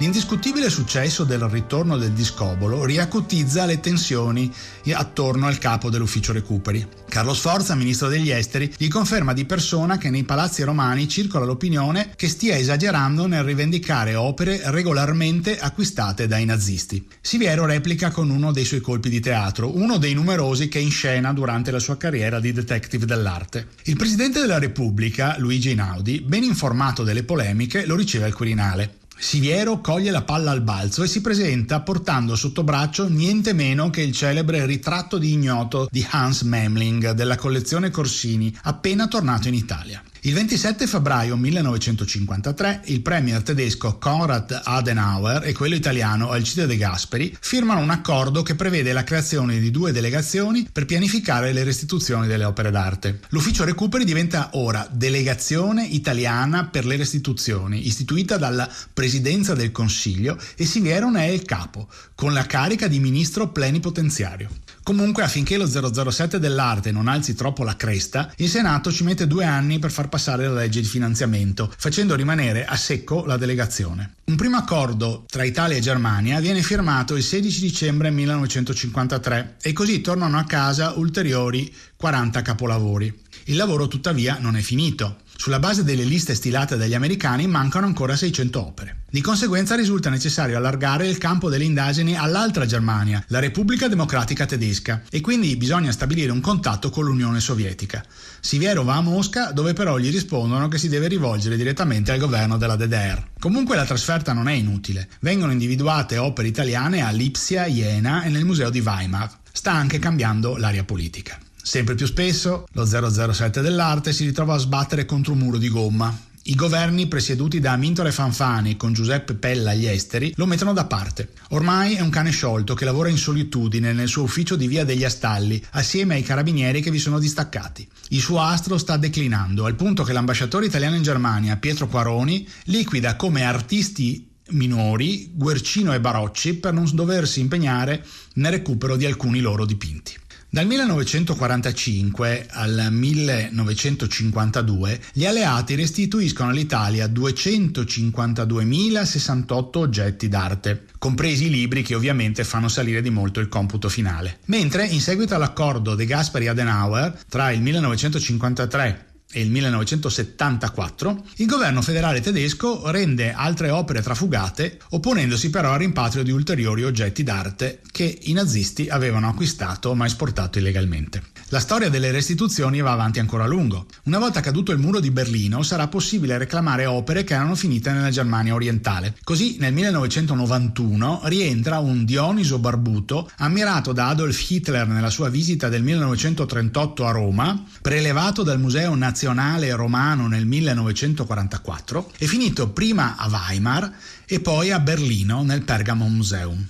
L'indiscutibile 0.00 0.70
successo 0.70 1.24
del 1.24 1.42
ritorno 1.42 1.98
del 1.98 2.12
discobolo 2.12 2.86
riacutizza 2.86 3.66
le 3.66 3.80
tensioni 3.80 4.50
attorno 4.92 5.46
al 5.46 5.58
capo 5.58 5.90
dell'ufficio 5.90 6.32
recuperi. 6.32 6.86
Carlo 7.06 7.34
Sforza, 7.34 7.74
ministro 7.74 8.08
degli 8.08 8.30
esteri, 8.30 8.72
gli 8.78 8.88
conferma 8.88 9.34
di 9.34 9.44
persona 9.44 9.98
che 9.98 10.08
nei 10.08 10.22
palazzi 10.24 10.62
romani 10.62 11.06
circola 11.06 11.44
l'opinione 11.44 12.14
che 12.16 12.28
stia 12.28 12.56
esagerando 12.56 13.26
nel 13.26 13.44
rivendicare 13.44 14.14
opere 14.14 14.62
regolarmente 14.70 15.58
acquistate 15.58 16.26
dai 16.26 16.46
nazisti. 16.46 17.06
Siviero 17.20 17.66
replica 17.66 18.10
con 18.10 18.30
uno 18.30 18.52
dei 18.52 18.64
suoi 18.64 18.80
colpi 18.80 19.10
di 19.10 19.20
teatro, 19.20 19.76
uno 19.76 19.98
dei 19.98 20.14
numerosi 20.14 20.68
che 20.68 20.78
inscena 20.78 21.34
durante 21.34 21.70
la 21.70 21.78
sua 21.78 21.98
carriera 21.98 22.40
di 22.40 22.52
detective 22.52 23.04
dell'arte. 23.04 23.66
Il 23.84 23.96
presidente 23.96 24.40
della 24.40 24.58
Repubblica, 24.58 25.34
Luigi 25.36 25.68
Einaudi, 25.68 26.22
ben 26.22 26.42
informato 26.42 27.02
delle 27.02 27.22
polemiche, 27.22 27.84
lo 27.84 27.96
riceve 27.96 28.24
al 28.24 28.32
Quirinale. 28.32 28.99
Siviero 29.22 29.82
coglie 29.82 30.10
la 30.10 30.22
palla 30.22 30.50
al 30.50 30.62
balzo 30.62 31.02
e 31.02 31.06
si 31.06 31.20
presenta 31.20 31.82
portando 31.82 32.34
sotto 32.36 32.64
braccio 32.64 33.06
niente 33.06 33.52
meno 33.52 33.90
che 33.90 34.00
il 34.00 34.14
celebre 34.14 34.64
ritratto 34.64 35.18
di 35.18 35.32
ignoto 35.32 35.88
di 35.90 36.04
Hans 36.08 36.40
Memling 36.40 37.10
della 37.10 37.36
collezione 37.36 37.90
Corsini, 37.90 38.56
appena 38.62 39.08
tornato 39.08 39.46
in 39.48 39.54
Italia. 39.54 40.02
Il 40.22 40.34
27 40.34 40.86
febbraio 40.86 41.34
1953 41.34 42.82
il 42.86 43.00
premier 43.00 43.42
tedesco 43.42 43.96
Konrad 43.96 44.60
Adenauer 44.64 45.46
e 45.46 45.54
quello 45.54 45.74
italiano 45.74 46.28
Alcide 46.28 46.66
De 46.66 46.76
Gasperi 46.76 47.34
firmano 47.40 47.80
un 47.80 47.88
accordo 47.88 48.42
che 48.42 48.54
prevede 48.54 48.92
la 48.92 49.02
creazione 49.02 49.58
di 49.58 49.70
due 49.70 49.92
delegazioni 49.92 50.68
per 50.70 50.84
pianificare 50.84 51.54
le 51.54 51.64
restituzioni 51.64 52.26
delle 52.26 52.44
opere 52.44 52.70
d'arte. 52.70 53.20
L'ufficio 53.30 53.64
recuperi 53.64 54.04
diventa 54.04 54.50
ora 54.52 54.86
Delegazione 54.90 55.86
Italiana 55.86 56.66
per 56.66 56.84
le 56.84 56.96
Restituzioni, 56.96 57.86
istituita 57.86 58.36
dalla 58.36 58.68
Presidenza 58.92 59.54
del 59.54 59.72
Consiglio 59.72 60.38
e 60.54 60.66
Siviero 60.66 61.08
ne 61.08 61.28
è 61.28 61.30
il 61.30 61.44
capo, 61.44 61.88
con 62.14 62.34
la 62.34 62.44
carica 62.44 62.88
di 62.88 63.00
ministro 63.00 63.48
plenipotenziario. 63.52 64.50
Comunque, 64.90 65.22
affinché 65.22 65.56
lo 65.56 65.68
007 65.68 66.40
dell'arte 66.40 66.90
non 66.90 67.06
alzi 67.06 67.36
troppo 67.36 67.62
la 67.62 67.76
cresta, 67.76 68.32
il 68.38 68.48
Senato 68.48 68.90
ci 68.90 69.04
mette 69.04 69.28
due 69.28 69.44
anni 69.44 69.78
per 69.78 69.92
far 69.92 70.08
passare 70.08 70.48
la 70.48 70.54
legge 70.54 70.80
di 70.80 70.86
finanziamento, 70.88 71.72
facendo 71.76 72.16
rimanere 72.16 72.64
a 72.64 72.74
secco 72.74 73.24
la 73.24 73.36
delegazione. 73.36 74.14
Un 74.24 74.34
primo 74.34 74.56
accordo 74.56 75.26
tra 75.28 75.44
Italia 75.44 75.76
e 75.76 75.80
Germania 75.80 76.40
viene 76.40 76.60
firmato 76.62 77.14
il 77.14 77.22
16 77.22 77.60
dicembre 77.60 78.10
1953 78.10 79.58
e 79.62 79.72
così 79.72 80.00
tornano 80.00 80.36
a 80.38 80.44
casa 80.44 80.94
ulteriori 80.96 81.72
40 81.94 82.42
capolavori. 82.42 83.16
Il 83.44 83.54
lavoro 83.54 83.86
tuttavia 83.86 84.38
non 84.40 84.56
è 84.56 84.60
finito. 84.60 85.18
Sulla 85.40 85.58
base 85.58 85.84
delle 85.84 86.04
liste 86.04 86.34
stilate 86.34 86.76
dagli 86.76 86.92
americani 86.92 87.46
mancano 87.46 87.86
ancora 87.86 88.14
600 88.14 88.60
opere. 88.60 89.04
Di 89.08 89.22
conseguenza 89.22 89.74
risulta 89.74 90.10
necessario 90.10 90.58
allargare 90.58 91.06
il 91.06 91.16
campo 91.16 91.48
delle 91.48 91.64
indagini 91.64 92.14
all'altra 92.14 92.66
Germania, 92.66 93.24
la 93.28 93.38
Repubblica 93.38 93.88
Democratica 93.88 94.44
Tedesca, 94.44 95.00
e 95.08 95.22
quindi 95.22 95.56
bisogna 95.56 95.92
stabilire 95.92 96.30
un 96.30 96.42
contatto 96.42 96.90
con 96.90 97.06
l'Unione 97.06 97.40
Sovietica. 97.40 98.04
Siviero 98.38 98.84
va 98.84 98.96
a 98.96 99.00
Mosca, 99.00 99.50
dove 99.52 99.72
però 99.72 99.96
gli 99.96 100.10
rispondono 100.10 100.68
che 100.68 100.76
si 100.76 100.90
deve 100.90 101.08
rivolgere 101.08 101.56
direttamente 101.56 102.12
al 102.12 102.18
governo 102.18 102.58
della 102.58 102.76
DDR. 102.76 103.28
Comunque 103.38 103.76
la 103.76 103.86
trasferta 103.86 104.34
non 104.34 104.46
è 104.46 104.52
inutile. 104.52 105.08
Vengono 105.20 105.52
individuate 105.52 106.18
opere 106.18 106.48
italiane 106.48 107.00
a 107.00 107.08
Lipsia, 107.08 107.64
Jena 107.64 108.24
e 108.24 108.28
nel 108.28 108.44
museo 108.44 108.68
di 108.68 108.80
Weimar. 108.80 109.38
Sta 109.50 109.72
anche 109.72 109.98
cambiando 109.98 110.58
l'aria 110.58 110.84
politica. 110.84 111.38
Sempre 111.62 111.94
più 111.94 112.06
spesso 112.06 112.66
lo 112.72 112.84
007 112.84 113.60
dell'arte 113.60 114.12
si 114.12 114.24
ritrova 114.24 114.54
a 114.54 114.58
sbattere 114.58 115.04
contro 115.04 115.32
un 115.32 115.38
muro 115.38 115.58
di 115.58 115.68
gomma. 115.68 116.28
I 116.44 116.54
governi 116.54 117.06
presieduti 117.06 117.60
da 117.60 117.76
Mintore 117.76 118.12
Fanfani 118.12 118.76
con 118.76 118.94
Giuseppe 118.94 119.34
Pella 119.34 119.72
agli 119.72 119.86
esteri 119.86 120.32
lo 120.36 120.46
mettono 120.46 120.72
da 120.72 120.86
parte. 120.86 121.32
Ormai 121.50 121.94
è 121.94 122.00
un 122.00 122.08
cane 122.08 122.30
sciolto 122.30 122.74
che 122.74 122.86
lavora 122.86 123.10
in 123.10 123.18
solitudine 123.18 123.92
nel 123.92 124.08
suo 124.08 124.22
ufficio 124.22 124.56
di 124.56 124.66
Via 124.66 124.84
degli 124.84 125.04
Astalli, 125.04 125.62
assieme 125.72 126.14
ai 126.14 126.22
carabinieri 126.22 126.80
che 126.80 126.90
vi 126.90 126.98
sono 126.98 127.18
distaccati. 127.18 127.86
Il 128.08 128.20
suo 128.20 128.40
astro 128.40 128.78
sta 128.78 128.96
declinando, 128.96 129.66
al 129.66 129.76
punto 129.76 130.02
che 130.02 130.14
l'ambasciatore 130.14 130.66
italiano 130.66 130.96
in 130.96 131.02
Germania, 131.02 131.56
Pietro 131.56 131.88
Quaroni, 131.88 132.48
liquida 132.64 133.16
come 133.16 133.44
artisti 133.44 134.28
minori 134.50 135.30
Guercino 135.34 135.92
e 135.92 136.00
Barocci 136.00 136.54
per 136.54 136.72
non 136.72 136.88
doversi 136.92 137.38
impegnare 137.38 138.04
nel 138.34 138.50
recupero 138.50 138.96
di 138.96 139.04
alcuni 139.04 139.40
loro 139.40 139.66
dipinti. 139.66 140.16
Dal 140.52 140.66
1945 140.66 142.48
al 142.50 142.88
1952 142.90 145.00
gli 145.12 145.24
alleati 145.24 145.76
restituiscono 145.76 146.50
all'Italia 146.50 147.06
252.068 147.06 149.78
oggetti 149.78 150.26
d'arte, 150.26 150.86
compresi 150.98 151.46
i 151.46 151.50
libri 151.50 151.82
che 151.82 151.94
ovviamente 151.94 152.42
fanno 152.42 152.66
salire 152.66 153.00
di 153.00 153.10
molto 153.10 153.38
il 153.38 153.46
computo 153.46 153.88
finale. 153.88 154.38
Mentre 154.46 154.86
in 154.86 155.00
seguito 155.00 155.36
all'accordo 155.36 155.94
De 155.94 156.04
Gasperi-Adenauer 156.04 157.26
tra 157.28 157.52
il 157.52 157.62
1953 157.62 159.09
e 159.32 159.40
il 159.40 159.50
1974, 159.50 161.24
il 161.36 161.46
governo 161.46 161.82
federale 161.82 162.20
tedesco 162.20 162.90
rende 162.90 163.32
altre 163.32 163.70
opere 163.70 164.02
trafugate, 164.02 164.78
opponendosi 164.90 165.50
però 165.50 165.72
al 165.72 165.78
rimpatrio 165.78 166.22
di 166.22 166.30
ulteriori 166.30 166.84
oggetti 166.84 167.22
d'arte 167.22 167.80
che 167.92 168.18
i 168.22 168.32
nazisti 168.32 168.88
avevano 168.88 169.28
acquistato 169.28 169.94
ma 169.94 170.06
esportato 170.06 170.58
illegalmente. 170.58 171.22
La 171.52 171.58
storia 171.58 171.88
delle 171.88 172.12
restituzioni 172.12 172.80
va 172.80 172.92
avanti 172.92 173.18
ancora 173.18 173.42
a 173.42 173.48
lungo. 173.48 173.86
Una 174.04 174.20
volta 174.20 174.38
caduto 174.38 174.70
il 174.70 174.78
muro 174.78 175.00
di 175.00 175.10
Berlino 175.10 175.64
sarà 175.64 175.88
possibile 175.88 176.38
reclamare 176.38 176.86
opere 176.86 177.24
che 177.24 177.34
erano 177.34 177.56
finite 177.56 177.90
nella 177.90 178.10
Germania 178.10 178.54
orientale. 178.54 179.16
Così 179.24 179.56
nel 179.58 179.72
1991 179.72 181.22
rientra 181.24 181.80
un 181.80 182.04
Dioniso 182.04 182.60
Barbuto 182.60 183.28
ammirato 183.38 183.92
da 183.92 184.06
Adolf 184.06 184.48
Hitler 184.48 184.86
nella 184.86 185.10
sua 185.10 185.28
visita 185.28 185.68
del 185.68 185.82
1938 185.82 187.04
a 187.04 187.10
Roma, 187.10 187.64
prelevato 187.82 188.44
dal 188.44 188.60
Museo 188.60 188.94
Nazionale 188.94 189.74
Romano 189.74 190.28
nel 190.28 190.46
1944 190.46 192.12
e 192.16 192.26
finito 192.28 192.68
prima 192.68 193.16
a 193.16 193.26
Weimar 193.28 193.92
e 194.24 194.38
poi 194.38 194.70
a 194.70 194.78
Berlino 194.78 195.42
nel 195.42 195.62
Pergamon 195.62 196.14
Museum. 196.14 196.68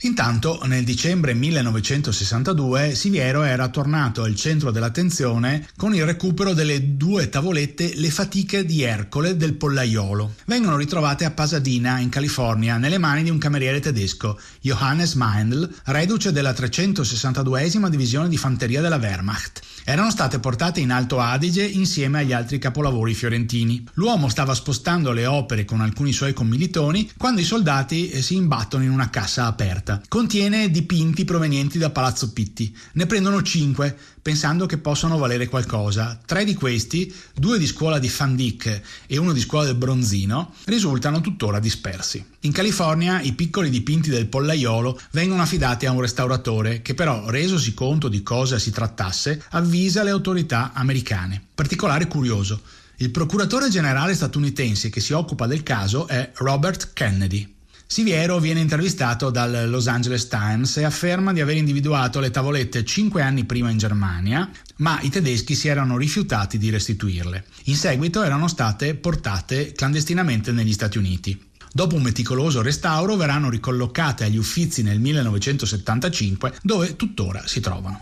Intanto, 0.00 0.60
nel 0.66 0.84
dicembre 0.84 1.32
1962, 1.32 2.94
Siviero 2.94 3.44
era 3.44 3.68
tornato 3.68 4.24
al 4.24 4.36
centro 4.36 4.70
dell'attenzione 4.70 5.66
con 5.74 5.94
il 5.94 6.04
recupero 6.04 6.52
delle 6.52 6.98
due 6.98 7.30
tavolette 7.30 7.94
Le 7.94 8.10
fatiche 8.10 8.66
di 8.66 8.82
Ercole 8.82 9.38
del 9.38 9.54
Pollaiolo. 9.54 10.34
Vengono 10.44 10.76
ritrovate 10.76 11.24
a 11.24 11.30
Pasadena, 11.30 11.98
in 11.98 12.10
California, 12.10 12.76
nelle 12.76 12.98
mani 12.98 13.22
di 13.22 13.30
un 13.30 13.38
cameriere 13.38 13.80
tedesco, 13.80 14.38
Johannes 14.60 15.14
Meindl, 15.14 15.74
reduce 15.84 16.30
della 16.30 16.52
362esima 16.52 17.88
divisione 17.88 18.28
di 18.28 18.36
fanteria 18.36 18.82
della 18.82 18.96
Wehrmacht. 18.96 19.62
Erano 19.84 20.10
state 20.10 20.40
portate 20.40 20.80
in 20.80 20.90
Alto 20.90 21.20
Adige 21.20 21.64
insieme 21.64 22.18
agli 22.18 22.32
altri 22.34 22.58
capolavori 22.58 23.14
fiorentini. 23.14 23.86
L'uomo 23.94 24.28
stava 24.28 24.52
spostando 24.52 25.12
le 25.12 25.24
opere 25.24 25.64
con 25.64 25.80
alcuni 25.80 26.12
suoi 26.12 26.34
commilitoni 26.34 27.12
quando 27.16 27.40
i 27.40 27.44
soldati 27.44 28.20
si 28.20 28.34
imbattono 28.34 28.84
in 28.84 28.90
una 28.90 29.08
cassa 29.08 29.46
aperta 29.46 29.85
scoperta. 29.86 30.02
Contiene 30.08 30.70
dipinti 30.70 31.24
provenienti 31.24 31.78
da 31.78 31.90
Palazzo 31.90 32.32
Pitti. 32.32 32.76
Ne 32.94 33.06
prendono 33.06 33.42
cinque, 33.42 33.96
pensando 34.20 34.66
che 34.66 34.78
possano 34.78 35.16
valere 35.16 35.46
qualcosa. 35.46 36.18
Tre 36.24 36.44
di 36.44 36.54
questi, 36.54 37.14
due 37.34 37.58
di 37.58 37.66
scuola 37.66 38.00
di 38.00 38.12
Van 38.16 38.34
Dyck 38.34 38.80
e 39.06 39.16
uno 39.16 39.32
di 39.32 39.40
scuola 39.40 39.66
del 39.66 39.76
Bronzino, 39.76 40.52
risultano 40.64 41.20
tuttora 41.20 41.60
dispersi. 41.60 42.24
In 42.40 42.52
California 42.52 43.20
i 43.20 43.32
piccoli 43.32 43.70
dipinti 43.70 44.10
del 44.10 44.26
pollaiolo 44.26 44.98
vengono 45.12 45.42
affidati 45.42 45.86
a 45.86 45.92
un 45.92 46.00
restauratore 46.00 46.82
che 46.82 46.94
però, 46.94 47.30
resosi 47.30 47.72
conto 47.72 48.08
di 48.08 48.22
cosa 48.22 48.58
si 48.58 48.70
trattasse, 48.70 49.44
avvisa 49.50 50.02
le 50.02 50.10
autorità 50.10 50.72
americane. 50.74 51.40
Particolare 51.54 52.08
curioso. 52.08 52.60
Il 52.98 53.10
procuratore 53.10 53.68
generale 53.68 54.14
statunitense 54.14 54.88
che 54.88 55.00
si 55.00 55.12
occupa 55.12 55.46
del 55.46 55.62
caso 55.62 56.08
è 56.08 56.32
Robert 56.36 56.92
Kennedy. 56.94 57.55
Siviero 57.88 58.40
viene 58.40 58.58
intervistato 58.58 59.30
dal 59.30 59.70
Los 59.70 59.86
Angeles 59.86 60.26
Times 60.26 60.76
e 60.76 60.82
afferma 60.82 61.32
di 61.32 61.40
aver 61.40 61.56
individuato 61.56 62.18
le 62.18 62.32
tavolette 62.32 62.84
cinque 62.84 63.22
anni 63.22 63.44
prima 63.44 63.70
in 63.70 63.78
Germania, 63.78 64.50
ma 64.78 64.98
i 65.02 65.08
tedeschi 65.08 65.54
si 65.54 65.68
erano 65.68 65.96
rifiutati 65.96 66.58
di 66.58 66.68
restituirle. 66.68 67.44
In 67.64 67.76
seguito 67.76 68.24
erano 68.24 68.48
state 68.48 68.96
portate 68.96 69.70
clandestinamente 69.70 70.50
negli 70.50 70.72
Stati 70.72 70.98
Uniti. 70.98 71.40
Dopo 71.72 71.94
un 71.94 72.02
meticoloso 72.02 72.60
restauro 72.60 73.14
verranno 73.14 73.50
ricollocate 73.50 74.24
agli 74.24 74.36
Uffizi 74.36 74.82
nel 74.82 74.98
1975, 74.98 76.54
dove 76.62 76.96
tuttora 76.96 77.46
si 77.46 77.60
trovano. 77.60 78.00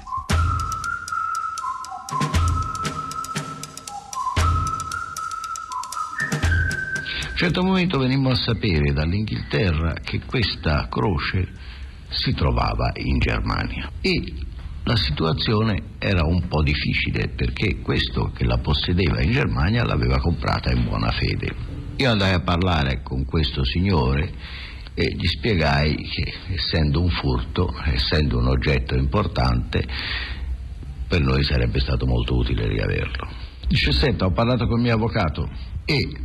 A 7.35 7.37
un 7.37 7.51
certo 7.51 7.65
momento 7.65 7.99
venimmo 7.99 8.31
a 8.31 8.37
sapere 8.37 8.93
dall'Inghilterra 8.93 9.95
che 9.95 10.21
questa 10.25 10.87
croce 10.89 11.49
si 12.09 12.33
trovava 12.33 12.93
in 12.95 13.19
Germania 13.19 13.91
e 14.01 14.35
la 14.85 14.95
situazione 14.95 15.97
era 15.99 16.25
un 16.25 16.47
po' 16.47 16.63
difficile 16.63 17.31
perché 17.31 17.81
questo 17.81 18.31
che 18.31 18.45
la 18.45 18.59
possedeva 18.59 19.21
in 19.21 19.33
Germania 19.33 19.83
l'aveva 19.85 20.21
comprata 20.21 20.71
in 20.71 20.85
buona 20.85 21.11
fede. 21.11 21.53
Io 21.97 22.09
andai 22.09 22.35
a 22.35 22.41
parlare 22.41 23.03
con 23.03 23.25
questo 23.25 23.65
signore 23.65 24.33
e 24.95 25.17
gli 25.17 25.27
spiegai 25.27 25.97
che 25.97 26.35
essendo 26.55 27.01
un 27.01 27.11
furto, 27.11 27.75
essendo 27.87 28.39
un 28.39 28.47
oggetto 28.47 28.95
importante, 28.95 29.85
per 31.09 31.21
noi 31.21 31.43
sarebbe 31.43 31.81
stato 31.81 32.07
molto 32.07 32.37
utile 32.37 32.69
riaverlo. 32.69 33.29
Dice, 33.67 33.91
senta, 33.91 34.25
ho 34.25 34.31
parlato 34.31 34.69
con 34.69 34.77
il 34.77 34.85
mio 34.85 34.95
avvocato 34.95 35.51
e 35.85 36.24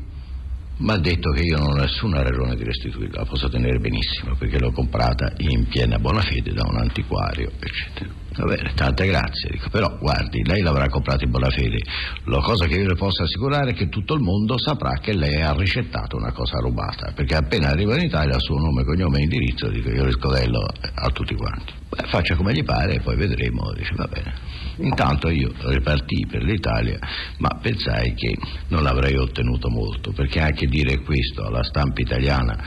mi 0.80 0.92
ha 0.92 0.98
detto 0.98 1.32
che 1.32 1.42
io 1.42 1.58
non 1.58 1.72
ho 1.72 1.82
nessuna 1.82 2.22
ragione 2.22 2.56
di 2.56 2.64
restituirla, 2.64 3.20
la 3.20 3.26
posso 3.26 3.50
tenere 3.50 3.80
benissimo 3.80 4.36
perché 4.36 4.58
l'ho 4.60 4.72
comprata 4.72 5.34
in 5.38 5.68
piena 5.68 6.00
buona 6.00 6.22
fede 6.22 6.54
da 6.54 6.64
un 6.66 6.78
antiquario, 6.78 7.52
eccetera. 7.60 8.20
Va 8.38 8.46
bene, 8.46 8.72
tante 8.74 9.06
grazie, 9.06 9.50
dico, 9.52 9.70
però 9.70 9.98
guardi, 10.00 10.42
lei 10.46 10.62
l'avrà 10.62 10.88
comprata 10.88 11.26
in 11.26 11.32
buona 11.32 11.50
fede. 11.50 11.80
La 12.26 12.40
cosa 12.40 12.66
che 12.68 12.76
io 12.76 12.88
le 12.88 12.96
posso 12.96 13.24
assicurare 13.24 13.72
è 13.72 13.74
che 13.74 13.90
tutto 13.90 14.14
il 14.14 14.22
mondo 14.22 14.58
saprà 14.58 15.00
che 15.02 15.14
lei 15.14 15.42
ha 15.42 15.52
ricettato 15.52 16.16
una 16.16 16.32
cosa 16.32 16.60
rubata, 16.60 17.12
perché 17.14 17.36
appena 17.36 17.68
arriva 17.68 17.98
in 17.98 18.06
Italia 18.06 18.36
il 18.36 18.42
suo 18.42 18.58
nome, 18.58 18.86
cognome 18.86 19.20
e 19.20 19.24
indirizzo, 19.24 19.68
dico 19.68 19.90
io 19.90 20.06
riscodello 20.06 20.66
a 20.94 21.10
tutti 21.10 21.36
quanti. 21.36 21.74
Beh, 21.90 22.08
faccia 22.08 22.36
come 22.36 22.54
gli 22.54 22.64
pare 22.64 22.94
e 22.94 23.00
poi 23.02 23.18
vedremo, 23.18 23.74
dice 23.76 23.94
va 23.96 24.06
bene. 24.06 24.34
Intanto 24.82 25.30
io 25.30 25.52
ripartii 25.58 26.28
per 26.28 26.44
l'Italia, 26.44 26.98
ma 27.38 27.60
pensai 27.62 28.14
che 28.14 28.38
non 28.70 28.86
avrei 28.86 29.16
ottenuto 29.16 29.70
molto, 29.70 30.12
perché 30.12 30.40
anche 30.40 30.68
dire 30.68 31.02
questo 31.02 31.44
alla 31.44 31.64
stampa 31.64 32.00
italiana 32.02 32.58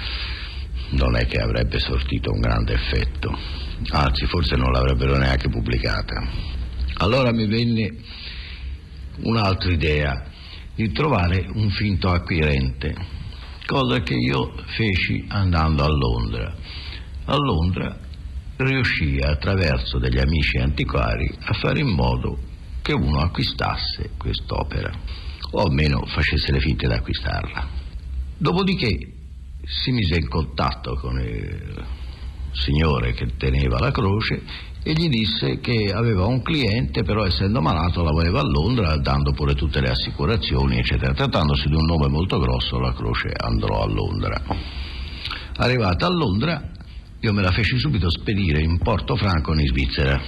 non 0.91 1.17
è 1.17 1.27
che 1.27 1.39
avrebbe 1.39 1.79
sortito 1.79 2.31
un 2.31 2.41
grande 2.41 2.75
effetto, 2.75 3.35
anzi 3.91 4.27
forse 4.27 4.57
non 4.57 4.73
l'avrebbero 4.73 5.17
neanche 5.17 5.49
pubblicata. 5.49 6.23
Allora 6.99 7.33
mi 7.33 7.47
venne 7.47 7.95
un'altra 9.23 9.71
idea 9.73 10.25
di 10.75 10.93
trovare 10.93 11.47
un 11.55 11.71
finto 11.71 12.11
acquirente, 12.11 12.95
cosa 13.65 14.01
che 14.01 14.15
io 14.15 14.53
feci 14.67 15.25
andando 15.29 15.83
a 15.83 15.89
Londra. 15.89 16.55
A 17.25 17.37
Londra 17.37 18.02
riuscì 18.57 19.19
attraverso 19.19 19.99
degli 19.99 20.19
amici 20.19 20.59
antiquari 20.59 21.29
a 21.41 21.53
fare 21.55 21.81
in 21.81 21.89
modo 21.89 22.39
che 22.83 22.93
uno 22.93 23.21
acquistasse 23.21 24.11
quest'opera, 24.17 24.91
o 25.53 25.63
almeno 25.63 26.05
facesse 26.07 26.53
le 26.53 26.61
finte 26.61 26.87
di 26.87 26.93
acquistarla. 26.93 27.69
Dopodiché 28.37 29.13
si 29.65 29.93
mise 29.93 30.17
in 30.17 30.29
contatto 30.29 30.97
con 30.97 31.21
il 31.21 31.85
signore 32.53 33.13
che 33.13 33.37
teneva 33.37 33.79
la 33.79 33.91
croce 33.91 34.43
e 34.83 34.93
gli 34.95 35.09
disse 35.09 35.61
che 35.61 35.93
aveva 35.95 36.27
un 36.27 36.43
cliente, 36.43 37.05
però 37.05 37.25
essendo 37.25 37.61
malato 37.61 38.03
la 38.03 38.11
voleva 38.11 38.41
a 38.41 38.45
Londra, 38.45 38.97
dando 38.97 39.33
pure 39.33 39.55
tutte 39.55 39.81
le 39.81 39.91
assicurazioni, 39.91 40.79
eccetera. 40.79 41.15
Trattandosi 41.15 41.69
di 41.69 41.77
un 41.77 41.85
nome 41.85 42.09
molto 42.09 42.41
grosso, 42.41 42.81
la 42.81 42.93
croce 42.93 43.29
andrò 43.33 43.83
a 43.83 43.87
Londra. 43.87 44.43
Arrivata 45.55 46.07
a 46.07 46.11
Londra, 46.11 46.72
io 47.25 47.33
me 47.33 47.43
la 47.43 47.53
feci 47.53 47.79
subito 47.79 48.11
spedire 48.11 48.61
in 48.63 48.79
Portofranco 48.79 49.55
in 49.55 49.65
Svizzera 49.67 50.21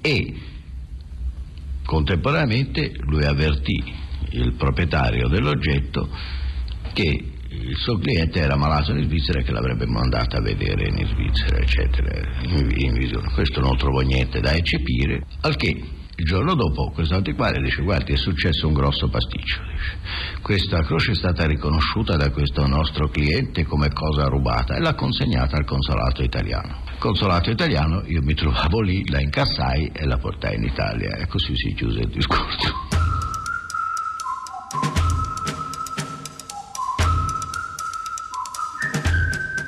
e 0.00 0.34
contemporaneamente 1.84 2.94
lui 3.00 3.24
avvertì 3.24 4.00
il 4.30 4.54
proprietario 4.54 5.28
dell'oggetto 5.28 6.08
che 6.94 7.32
il 7.50 7.76
suo 7.76 7.98
cliente 7.98 8.40
era 8.40 8.56
malato 8.56 8.92
in 8.92 9.04
Svizzera 9.04 9.40
e 9.40 9.42
che 9.42 9.52
l'avrebbe 9.52 9.84
mandato 9.86 10.36
a 10.38 10.40
vedere 10.40 10.88
in 10.88 11.06
Svizzera, 11.06 11.58
eccetera, 11.58 12.40
in, 12.44 12.72
in 12.74 12.92
visione. 12.94 13.30
Questo 13.34 13.60
non 13.60 13.76
trovò 13.76 14.00
niente 14.00 14.40
da 14.40 14.54
eccepire, 14.54 15.26
al 15.42 15.56
che 15.56 15.84
il 16.22 16.28
giorno 16.28 16.54
dopo 16.54 16.92
questo 16.92 17.16
antiquario 17.16 17.60
dice 17.60 17.82
guardi 17.82 18.12
è 18.12 18.16
successo 18.16 18.68
un 18.68 18.74
grosso 18.74 19.08
pasticcio. 19.08 19.60
Dice. 19.60 19.98
Questa 20.40 20.82
croce 20.84 21.12
è 21.12 21.14
stata 21.16 21.46
riconosciuta 21.46 22.16
da 22.16 22.30
questo 22.30 22.64
nostro 22.68 23.08
cliente 23.08 23.64
come 23.64 23.88
cosa 23.92 24.26
rubata 24.26 24.76
e 24.76 24.80
l'ha 24.80 24.94
consegnata 24.94 25.56
al 25.56 25.64
consolato 25.64 26.22
italiano. 26.22 26.82
Consolato 26.98 27.50
italiano 27.50 28.04
io 28.06 28.22
mi 28.22 28.34
trovavo 28.34 28.80
lì, 28.80 29.02
la 29.10 29.20
incassai 29.20 29.90
e 29.92 30.06
la 30.06 30.18
portai 30.18 30.54
in 30.54 30.62
Italia 30.62 31.16
e 31.16 31.26
così 31.26 31.56
si 31.56 31.74
chiuse 31.74 31.98
il 31.98 32.08
discorso. 32.10 33.01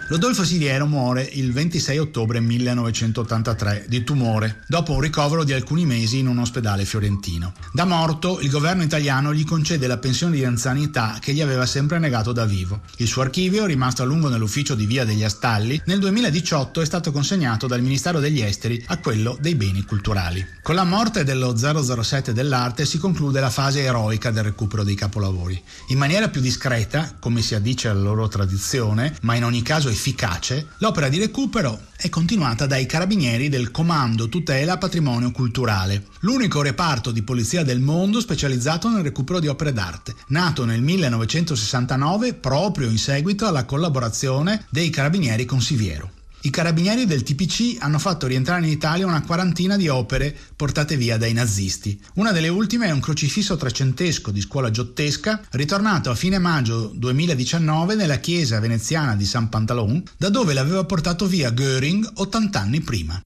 Rodolfo 0.06 0.44
Siliero 0.44 0.86
muore 0.86 1.26
il 1.32 1.50
26 1.50 1.98
ottobre 1.98 2.38
1983 2.38 3.86
di 3.88 4.04
tumore, 4.04 4.62
dopo 4.66 4.92
un 4.92 5.00
ricovero 5.00 5.44
di 5.44 5.54
alcuni 5.54 5.86
mesi 5.86 6.18
in 6.18 6.26
un 6.26 6.38
ospedale 6.38 6.84
fiorentino. 6.84 7.54
Da 7.72 7.86
morto, 7.86 8.38
il 8.40 8.50
governo 8.50 8.82
italiano 8.82 9.32
gli 9.32 9.44
concede 9.44 9.86
la 9.86 9.96
pensione 9.96 10.36
di 10.36 10.44
anzianità 10.44 11.16
che 11.20 11.32
gli 11.32 11.40
aveva 11.40 11.64
sempre 11.64 11.98
negato 11.98 12.32
da 12.32 12.44
vivo. 12.44 12.82
Il 12.98 13.06
suo 13.06 13.22
archivio, 13.22 13.64
rimasto 13.64 14.02
a 14.02 14.04
lungo 14.04 14.28
nell'ufficio 14.28 14.74
di 14.74 14.84
Via 14.84 15.06
degli 15.06 15.24
Astalli, 15.24 15.80
nel 15.86 16.00
2018 16.00 16.82
è 16.82 16.84
stato 16.84 17.10
consegnato 17.10 17.66
dal 17.66 17.80
Ministero 17.80 18.20
degli 18.20 18.42
Esteri 18.42 18.84
a 18.88 18.98
quello 18.98 19.38
dei 19.40 19.54
beni 19.54 19.84
culturali. 19.84 20.46
Con 20.62 20.74
la 20.74 20.84
morte 20.84 21.24
dello 21.24 21.56
007 21.56 22.34
dell'arte 22.34 22.84
si 22.84 22.98
conclude 22.98 23.40
la 23.40 23.50
fase 23.50 23.80
eroica 23.80 24.30
del 24.30 24.44
recupero 24.44 24.84
dei 24.84 24.94
capolavori. 24.94 25.60
In 25.88 25.98
maniera 25.98 26.28
più 26.28 26.42
discreta, 26.42 27.14
come 27.18 27.40
si 27.40 27.54
addice 27.54 27.88
alla 27.88 28.02
loro 28.02 28.28
tradizione, 28.28 29.16
ma 29.22 29.34
in 29.34 29.44
ogni 29.44 29.62
caso 29.62 29.92
efficace, 29.94 30.66
l'opera 30.78 31.08
di 31.08 31.18
recupero 31.18 31.80
è 31.96 32.08
continuata 32.08 32.66
dai 32.66 32.84
carabinieri 32.84 33.48
del 33.48 33.70
Comando 33.70 34.28
Tutela 34.28 34.76
Patrimonio 34.76 35.30
Culturale, 35.30 36.08
l'unico 36.20 36.60
reparto 36.60 37.10
di 37.10 37.22
polizia 37.22 37.64
del 37.64 37.80
mondo 37.80 38.20
specializzato 38.20 38.88
nel 38.88 39.02
recupero 39.02 39.40
di 39.40 39.46
opere 39.46 39.72
d'arte, 39.72 40.14
nato 40.28 40.64
nel 40.64 40.82
1969 40.82 42.34
proprio 42.34 42.88
in 42.88 42.98
seguito 42.98 43.46
alla 43.46 43.64
collaborazione 43.64 44.66
dei 44.68 44.90
carabinieri 44.90 45.44
con 45.44 45.62
Siviero. 45.62 46.13
I 46.44 46.50
carabinieri 46.50 47.06
del 47.06 47.22
TPC 47.22 47.76
hanno 47.78 47.98
fatto 47.98 48.26
rientrare 48.26 48.66
in 48.66 48.70
Italia 48.70 49.06
una 49.06 49.22
quarantina 49.22 49.78
di 49.78 49.88
opere 49.88 50.36
portate 50.54 50.94
via 50.94 51.16
dai 51.16 51.32
nazisti. 51.32 51.98
Una 52.16 52.32
delle 52.32 52.48
ultime 52.48 52.86
è 52.86 52.90
un 52.90 53.00
crocifisso 53.00 53.56
trecentesco 53.56 54.30
di 54.30 54.42
scuola 54.42 54.70
giottesca, 54.70 55.40
ritornato 55.52 56.10
a 56.10 56.14
fine 56.14 56.38
maggio 56.38 56.92
2019 56.94 57.94
nella 57.94 58.18
chiesa 58.18 58.60
veneziana 58.60 59.16
di 59.16 59.24
San 59.24 59.48
Pantalon, 59.48 60.02
da 60.18 60.28
dove 60.28 60.52
l'aveva 60.52 60.84
portato 60.84 61.26
via 61.26 61.50
Göring 61.50 62.10
80 62.12 62.60
anni 62.60 62.80
prima. 62.82 63.22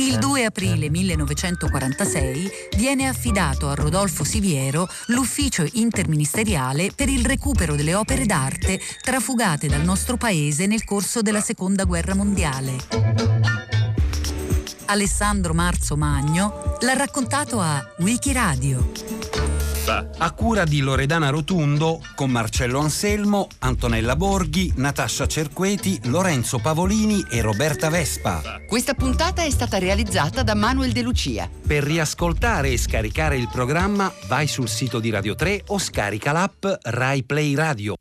Il 0.00 0.16
2 0.16 0.46
aprile 0.46 0.88
1946 0.88 2.50
viene 2.78 3.06
affidato 3.06 3.68
a 3.68 3.74
Rodolfo 3.74 4.24
Siviero 4.24 4.88
l'ufficio 5.08 5.66
interministeriale 5.72 6.90
per 6.96 7.10
il 7.10 7.22
recupero 7.22 7.74
delle 7.76 7.94
opere 7.94 8.24
d'arte 8.24 8.80
trafugate 9.02 9.68
dal 9.68 9.82
nostro 9.82 10.16
paese 10.16 10.66
nel 10.66 10.84
corso 10.84 11.20
della 11.20 11.42
Seconda 11.42 11.84
Guerra 11.84 12.14
Mondiale. 12.14 12.78
Alessandro 14.86 15.52
Marzo 15.52 15.98
Magno 15.98 16.78
l'ha 16.80 16.94
raccontato 16.94 17.60
a 17.60 17.86
Wikiradio. 17.98 19.39
Baffa. 19.80 20.10
A 20.18 20.32
cura 20.32 20.64
di 20.64 20.80
Loredana 20.80 21.30
Rotundo, 21.30 22.02
con 22.14 22.30
Marcello 22.30 22.80
Anselmo, 22.80 23.48
Antonella 23.60 24.16
Borghi, 24.16 24.72
Natascia 24.76 25.26
Cerqueti, 25.26 25.98
Lorenzo 26.04 26.58
Pavolini 26.58 27.24
e 27.30 27.40
Roberta 27.40 27.88
Vespa. 27.88 28.42
Questa 28.66 28.94
puntata 28.94 29.42
è 29.42 29.50
stata 29.50 29.78
realizzata 29.78 30.42
da 30.42 30.54
Manuel 30.54 30.92
De 30.92 31.02
Lucia. 31.02 31.48
Per 31.66 31.82
riascoltare 31.82 32.70
e 32.70 32.78
scaricare 32.78 33.36
il 33.36 33.48
programma, 33.50 34.12
vai 34.28 34.46
sul 34.46 34.68
sito 34.68 35.00
di 35.00 35.10
Radio 35.10 35.34
3 35.34 35.64
o 35.68 35.78
scarica 35.78 36.32
l'app 36.32 36.66
Rai 36.82 37.22
Play 37.22 37.54
Radio. 37.54 37.94